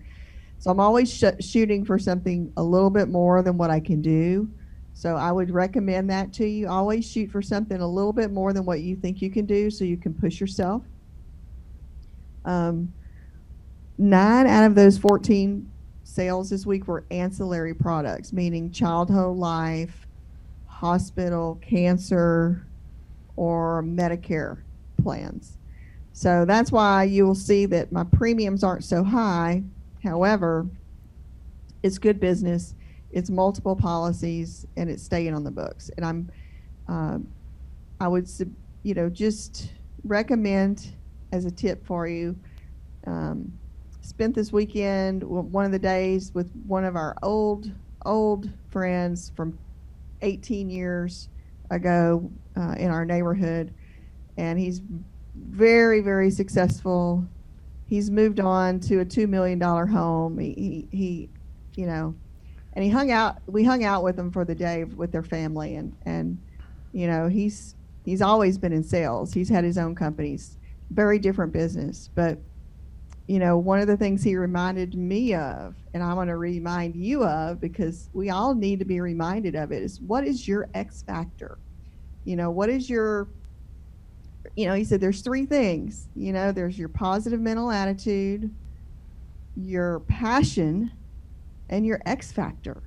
So 0.59 0.71
I'm 0.71 0.81
always 0.81 1.13
sh- 1.13 1.25
shooting 1.41 1.85
for 1.85 1.99
something 1.99 2.53
a 2.57 2.63
little 2.63 2.91
bit 2.91 3.09
more 3.09 3.43
than 3.43 3.57
what 3.57 3.71
I 3.71 3.79
can 3.79 4.03
do. 4.03 4.51
So 4.95 5.17
I 5.17 5.33
would 5.33 5.51
recommend 5.51 6.11
that 6.11 6.33
to 6.35 6.47
you. 6.47 6.69
Always 6.69 7.11
shoot 7.11 7.31
for 7.31 7.43
something 7.43 7.81
a 7.81 7.87
little 7.87 8.13
bit 8.13 8.31
more 8.31 8.53
than 8.53 8.65
what 8.65 8.81
you 8.81 8.95
think 8.95 9.23
you 9.23 9.31
can 9.31 9.47
do 9.47 9.71
so 9.71 9.85
you 9.85 9.97
can 9.97 10.15
push 10.15 10.41
yourself. 10.41 10.83
Um, 12.45 12.93
nine 13.99 14.47
out 14.47 14.65
of 14.65 14.75
those 14.75 14.99
14 14.99 15.69
sales 16.05 16.51
this 16.51 16.67
week 16.67 16.87
were 16.87 17.05
ancillary 17.11 17.75
products, 17.75 18.33
meaning 18.33 18.71
child 18.71 19.11
life, 19.11 20.07
hospital, 20.67 21.59
cancer, 21.63 22.67
or 23.37 23.83
Medicare 23.83 24.59
plans. 25.03 25.57
So 26.13 26.45
that's 26.45 26.71
why 26.71 27.05
you 27.05 27.27
will 27.27 27.35
see 27.35 27.67
that 27.67 27.91
my 27.91 28.05
premiums 28.05 28.63
aren't 28.63 28.85
so 28.85 29.03
high. 29.03 29.63
However, 30.03 30.67
it's 31.83 31.99
good 31.99 32.21
business 32.21 32.75
it's 33.13 33.31
multiple 33.31 33.77
policies 33.77 34.67
and 34.77 34.91
it's 34.91 35.03
staying 35.03 35.35
on 35.35 35.45
the 35.45 35.51
books. 35.51 35.91
And 35.97 36.07
i'm 36.07 36.31
um, 36.89 37.29
i 38.01 38.09
would 38.09 38.29
you 38.83 38.95
know 38.95 39.09
just 39.09 39.71
recommend 40.05 40.95
as 41.31 41.45
a 41.45 41.51
tip 41.51 41.87
for 41.87 42.09
you 42.09 42.37
um, 43.07 43.53
spent 44.03 44.35
this 44.35 44.53
weekend 44.53 45.23
one 45.23 45.65
of 45.65 45.73
the 45.73 45.79
days 45.79 46.33
with 46.35 46.51
one 46.67 46.85
of 46.85 46.97
our 46.97 47.17
old 47.23 47.71
old 48.05 48.51
friends 48.71 49.33
from 49.37 49.57
18 50.23 50.71
years 50.71 51.29
ago 51.71 52.31
uh, 52.57 52.75
in 52.79 52.91
our 52.91 53.05
neighborhood. 53.05 53.73
And 54.37 54.59
he's 54.59 54.83
very 55.35 56.01
very 56.01 56.31
successful. 56.31 57.25
He's 57.87 58.11
moved 58.11 58.41
on 58.41 58.81
to 58.81 59.01
a 59.01 59.05
$2 59.05 59.29
million 59.29 59.61
home. 59.61 60.39
He, 60.39 60.55
he, 60.55 60.97
he 60.97 61.29
you 61.77 61.87
know 61.87 62.15
and 62.75 62.85
he 62.85 62.91
hung 62.91 63.11
out 63.11 63.37
we 63.47 63.65
hung 63.65 63.85
out 63.85 64.03
with 64.03 64.19
him 64.19 64.31
for 64.31 64.45
the 64.45 64.55
day 64.55 64.85
with 64.85 65.13
their 65.13 65.23
family. 65.23 65.77
And 65.77 65.95
and 66.05 66.39
you 66.93 67.07
know 67.07 67.29
he's 67.29 67.75
he's 68.05 68.23
always 68.23 68.59
been 68.59 68.73
in 68.73 68.83
sales. 68.83 69.33
He's 69.33 69.49
had 69.49 69.65
his 69.65 69.79
own 69.79 69.95
companies 69.95 70.57
very 70.91 71.19
different 71.19 71.53
business. 71.53 72.11
But 72.15 72.39
you 73.27 73.39
know 73.39 73.57
one 73.57 73.81
of 73.81 73.87
the 73.87 73.97
things 73.97 74.23
he 74.23 74.37
reminded 74.37 74.97
me 74.97 75.33
of 75.33 75.77
and 75.95 76.03
i 76.03 76.13
want 76.13 76.29
to 76.29 76.37
remind 76.37 76.97
you 76.97 77.25
of 77.25 77.61
because 77.61 78.09
we 78.13 78.31
all 78.31 78.53
need 78.53 78.81
to 78.81 78.85
be 78.85 79.01
reminded 79.01 79.55
of 79.55 79.71
it 79.71 79.81
is 79.81 80.01
what 80.01 80.27
is 80.27 80.49
your 80.49 80.69
x 80.75 81.03
factor? 81.03 81.59
You 82.25 82.37
know 82.37 82.51
what 82.51 82.69
is 82.69 82.91
your 82.91 83.29
you 84.57 84.67
know 84.67 84.75
he 84.75 84.85
said 84.85 85.01
there's 85.01 85.21
three 85.21 85.47
things. 85.47 86.09
You 86.17 86.33
know 86.33 86.53
there's 86.53 86.79
your 86.79 86.89
positive 86.89 87.41
mental 87.41 87.71
attitude 87.71 88.51
your 89.57 90.01
passion 90.01 90.91
and 91.73 91.87
your 91.87 92.01
X 92.07 92.31
factor. 92.31 92.83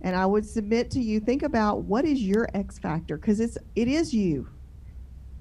And 0.00 0.14
I 0.14 0.24
would 0.24 0.46
submit 0.46 0.90
to 0.92 1.00
you, 1.00 1.18
think 1.18 1.42
about 1.42 1.82
what 1.82 2.04
is 2.04 2.22
your 2.22 2.48
X 2.54 2.78
factor 2.78 3.18
because 3.18 3.40
it's 3.40 3.58
it 3.74 3.88
is 3.88 4.14
you. 4.14 4.48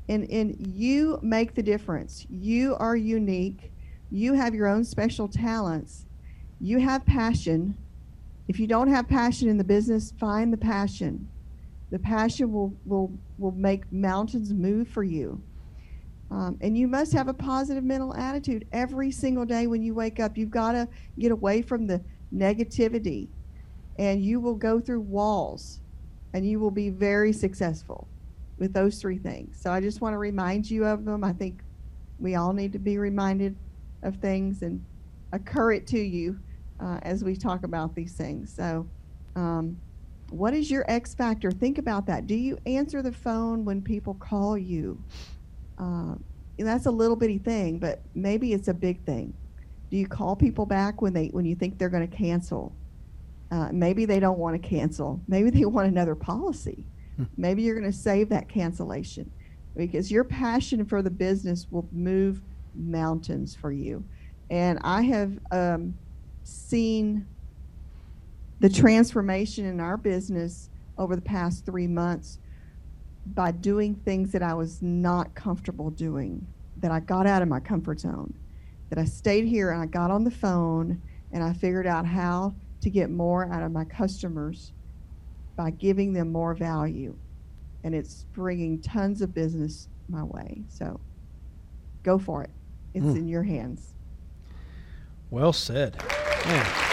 And 0.09 0.29
and 0.31 0.55
you 0.75 1.19
make 1.21 1.53
the 1.53 1.61
difference. 1.63 2.25
You 2.29 2.75
are 2.79 2.97
unique. 2.97 3.71
You 4.09 4.33
have 4.33 4.55
your 4.55 4.67
own 4.67 4.83
special 4.83 5.27
talents. 5.27 6.05
You 6.59 6.79
have 6.79 7.05
passion. 7.05 7.77
If 8.47 8.59
you 8.59 8.65
don't 8.65 8.87
have 8.87 9.07
passion 9.07 9.47
in 9.47 9.57
the 9.57 9.63
business, 9.63 10.13
find 10.19 10.51
the 10.51 10.57
passion. 10.57 11.29
The 11.91 11.99
passion 11.99 12.51
will 12.51 12.73
will 12.85 13.11
will 13.37 13.51
make 13.51 13.91
mountains 13.91 14.51
move 14.51 14.87
for 14.87 15.03
you. 15.03 15.41
Um, 16.31 16.57
and 16.59 16.77
you 16.77 16.87
must 16.87 17.13
have 17.13 17.27
a 17.27 17.33
positive 17.33 17.83
mental 17.83 18.13
attitude 18.15 18.67
every 18.73 19.11
single 19.11 19.45
day 19.45 19.67
when 19.67 19.81
you 19.81 19.93
wake 19.93 20.19
up. 20.19 20.37
You've 20.37 20.51
got 20.51 20.73
to 20.73 20.87
get 21.17 21.31
away 21.31 21.61
from 21.61 21.87
the 21.87 22.01
negativity, 22.33 23.27
and 23.97 24.23
you 24.23 24.39
will 24.39 24.55
go 24.55 24.79
through 24.79 25.01
walls 25.01 25.79
and 26.33 26.47
you 26.47 26.59
will 26.59 26.71
be 26.71 26.89
very 26.89 27.33
successful 27.33 28.07
with 28.57 28.73
those 28.73 28.99
three 28.99 29.17
things. 29.17 29.57
So 29.59 29.71
I 29.71 29.79
just 29.79 30.01
want 30.01 30.13
to 30.13 30.17
remind 30.17 30.69
you 30.69 30.85
of 30.85 31.05
them. 31.05 31.23
I 31.23 31.33
think 31.33 31.61
we 32.19 32.35
all 32.35 32.53
need 32.53 32.73
to 32.73 32.79
be 32.79 32.97
reminded 32.97 33.55
of 34.03 34.17
things 34.17 34.61
and 34.61 34.83
occur 35.31 35.73
it 35.73 35.87
to 35.87 35.99
you 35.99 36.39
uh, 36.79 36.99
as 37.03 37.23
we 37.23 37.35
talk 37.35 37.63
about 37.63 37.95
these 37.95 38.13
things. 38.13 38.53
So, 38.53 38.87
um, 39.35 39.77
what 40.29 40.53
is 40.53 40.69
your 40.69 40.83
X 40.91 41.15
factor? 41.15 41.51
Think 41.51 41.77
about 41.77 42.05
that. 42.07 42.27
Do 42.27 42.35
you 42.35 42.57
answer 42.65 43.01
the 43.01 43.13
phone 43.13 43.63
when 43.63 43.81
people 43.81 44.15
call 44.15 44.57
you? 44.57 45.01
Uh, 45.77 46.15
that's 46.57 46.85
a 46.85 46.91
little 46.91 47.15
bitty 47.15 47.37
thing, 47.37 47.79
but 47.79 48.01
maybe 48.13 48.51
it's 48.51 48.67
a 48.67 48.73
big 48.73 49.03
thing. 49.05 49.33
Do 49.89 49.97
you 49.97 50.07
call 50.07 50.35
people 50.35 50.65
back 50.65 51.01
when 51.01 51.13
they 51.13 51.27
when 51.27 51.45
you 51.45 51.55
think 51.55 51.77
they're 51.77 51.89
going 51.89 52.07
to 52.07 52.15
cancel? 52.15 52.75
Uh, 53.49 53.69
maybe 53.71 54.05
they 54.05 54.19
don't 54.19 54.37
want 54.37 54.61
to 54.61 54.67
cancel. 54.67 55.21
Maybe 55.27 55.49
they 55.49 55.65
want 55.65 55.87
another 55.87 56.15
policy. 56.15 56.85
Maybe 57.37 57.63
you're 57.63 57.79
going 57.79 57.91
to 57.91 57.97
save 57.97 58.29
that 58.29 58.49
cancellation 58.49 59.31
because 59.75 60.11
your 60.11 60.23
passion 60.23 60.85
for 60.85 61.01
the 61.01 61.09
business 61.09 61.67
will 61.71 61.87
move 61.91 62.41
mountains 62.75 63.55
for 63.55 63.71
you. 63.71 64.03
And 64.49 64.79
I 64.83 65.01
have 65.03 65.39
um, 65.51 65.97
seen 66.43 67.25
the 68.59 68.69
transformation 68.69 69.65
in 69.65 69.79
our 69.79 69.97
business 69.97 70.69
over 70.97 71.15
the 71.15 71.21
past 71.21 71.65
three 71.65 71.87
months 71.87 72.39
by 73.33 73.51
doing 73.51 73.95
things 73.95 74.31
that 74.31 74.41
I 74.41 74.53
was 74.53 74.81
not 74.81 75.33
comfortable 75.35 75.89
doing, 75.89 76.45
that 76.77 76.91
I 76.91 76.99
got 76.99 77.27
out 77.27 77.41
of 77.41 77.47
my 77.47 77.59
comfort 77.59 77.99
zone 77.99 78.33
that 78.89 78.97
I 78.99 79.05
stayed 79.05 79.45
here 79.45 79.71
and 79.71 79.81
I 79.81 79.85
got 79.85 80.11
on 80.11 80.23
the 80.23 80.31
phone 80.31 81.01
and 81.31 81.43
I 81.43 81.53
figured 81.53 81.87
out 81.87 82.05
how 82.05 82.55
to 82.81 82.89
get 82.89 83.09
more 83.09 83.51
out 83.51 83.63
of 83.63 83.71
my 83.71 83.83
customers 83.85 84.71
by 85.55 85.71
giving 85.71 86.13
them 86.13 86.31
more 86.31 86.53
value. 86.53 87.15
And 87.83 87.93
it's 87.95 88.25
bringing 88.33 88.81
tons 88.81 89.21
of 89.21 89.33
business 89.33 89.87
my 90.09 90.23
way. 90.23 90.63
So 90.69 90.99
go 92.03 92.17
for 92.17 92.43
it. 92.43 92.49
It's 92.93 93.05
Mm. 93.05 93.17
in 93.17 93.27
your 93.27 93.43
hands. 93.43 93.93
Well 95.29 95.53
said. 95.53 96.01
Man. 96.45 96.86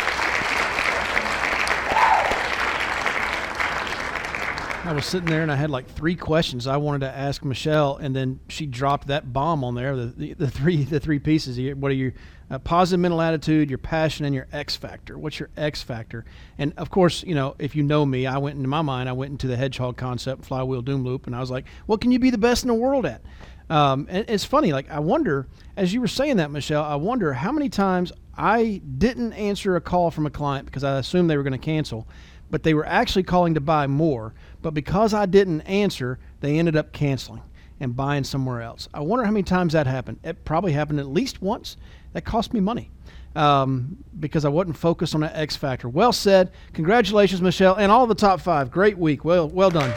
I 4.84 4.92
was 4.92 5.06
sitting 5.06 5.30
there 5.30 5.42
and 5.42 5.50
I 5.50 5.56
had 5.56 5.70
like 5.70 5.88
three 5.88 6.14
questions 6.14 6.66
I 6.66 6.76
wanted 6.76 7.06
to 7.06 7.16
ask 7.16 7.42
Michelle, 7.42 7.96
and 7.96 8.14
then 8.14 8.38
she 8.48 8.66
dropped 8.66 9.08
that 9.08 9.32
bomb 9.32 9.64
on 9.64 9.74
there. 9.74 9.96
The, 9.96 10.06
the, 10.06 10.32
the 10.34 10.50
three 10.50 10.84
the 10.84 11.00
three 11.00 11.18
pieces. 11.18 11.58
What 11.74 11.90
are 11.90 11.94
your 11.94 12.12
uh, 12.50 12.58
positive 12.58 13.00
mental 13.00 13.22
attitude, 13.22 13.70
your 13.70 13.78
passion, 13.78 14.26
and 14.26 14.34
your 14.34 14.46
X 14.52 14.76
factor. 14.76 15.16
What's 15.16 15.40
your 15.40 15.48
X 15.56 15.82
factor? 15.82 16.26
And 16.58 16.74
of 16.76 16.90
course, 16.90 17.24
you 17.24 17.34
know, 17.34 17.56
if 17.58 17.74
you 17.74 17.82
know 17.82 18.04
me, 18.04 18.26
I 18.26 18.36
went 18.36 18.56
into 18.56 18.68
my 18.68 18.82
mind, 18.82 19.08
I 19.08 19.12
went 19.12 19.30
into 19.30 19.46
the 19.46 19.56
hedgehog 19.56 19.96
concept, 19.96 20.44
flywheel 20.44 20.82
doom 20.82 21.02
loop, 21.02 21.26
and 21.26 21.34
I 21.34 21.40
was 21.40 21.50
like, 21.50 21.64
what 21.86 22.02
can 22.02 22.12
you 22.12 22.18
be 22.18 22.30
the 22.30 22.38
best 22.38 22.62
in 22.62 22.68
the 22.68 22.74
world 22.74 23.06
at? 23.06 23.22
Um, 23.70 24.06
and 24.10 24.28
it's 24.28 24.44
funny, 24.44 24.74
like 24.74 24.90
I 24.90 25.00
wonder, 25.00 25.46
as 25.76 25.94
you 25.94 26.02
were 26.02 26.08
saying 26.08 26.36
that, 26.36 26.50
Michelle, 26.50 26.84
I 26.84 26.96
wonder 26.96 27.32
how 27.32 27.50
many 27.50 27.70
times 27.70 28.12
I 28.36 28.82
didn't 28.98 29.32
answer 29.32 29.76
a 29.76 29.80
call 29.80 30.10
from 30.10 30.26
a 30.26 30.30
client 30.30 30.66
because 30.66 30.84
I 30.84 30.98
assumed 30.98 31.30
they 31.30 31.38
were 31.38 31.42
going 31.42 31.52
to 31.52 31.58
cancel, 31.58 32.06
but 32.54 32.62
they 32.62 32.72
were 32.72 32.86
actually 32.86 33.24
calling 33.24 33.54
to 33.54 33.60
buy 33.60 33.84
more. 33.84 34.32
But 34.62 34.74
because 34.74 35.12
I 35.12 35.26
didn't 35.26 35.62
answer, 35.62 36.20
they 36.38 36.56
ended 36.56 36.76
up 36.76 36.92
canceling 36.92 37.42
and 37.80 37.96
buying 37.96 38.22
somewhere 38.22 38.62
else. 38.62 38.88
I 38.94 39.00
wonder 39.00 39.24
how 39.24 39.32
many 39.32 39.42
times 39.42 39.72
that 39.72 39.88
happened. 39.88 40.20
It 40.22 40.44
probably 40.44 40.70
happened 40.70 41.00
at 41.00 41.08
least 41.08 41.42
once. 41.42 41.76
That 42.12 42.24
cost 42.24 42.54
me 42.54 42.60
money 42.60 42.92
um, 43.34 43.96
because 44.20 44.44
I 44.44 44.50
wasn't 44.50 44.76
focused 44.76 45.16
on 45.16 45.22
that 45.22 45.34
X 45.34 45.56
factor. 45.56 45.88
Well 45.88 46.12
said. 46.12 46.52
Congratulations, 46.74 47.42
Michelle, 47.42 47.74
and 47.74 47.90
all 47.90 48.06
the 48.06 48.14
top 48.14 48.40
five. 48.40 48.70
Great 48.70 48.98
week. 48.98 49.24
Well, 49.24 49.48
well 49.48 49.70
done. 49.70 49.92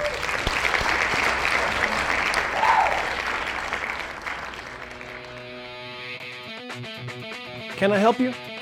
Can 7.76 7.92
I 7.92 8.00
help 8.00 8.20
you? 8.20 8.34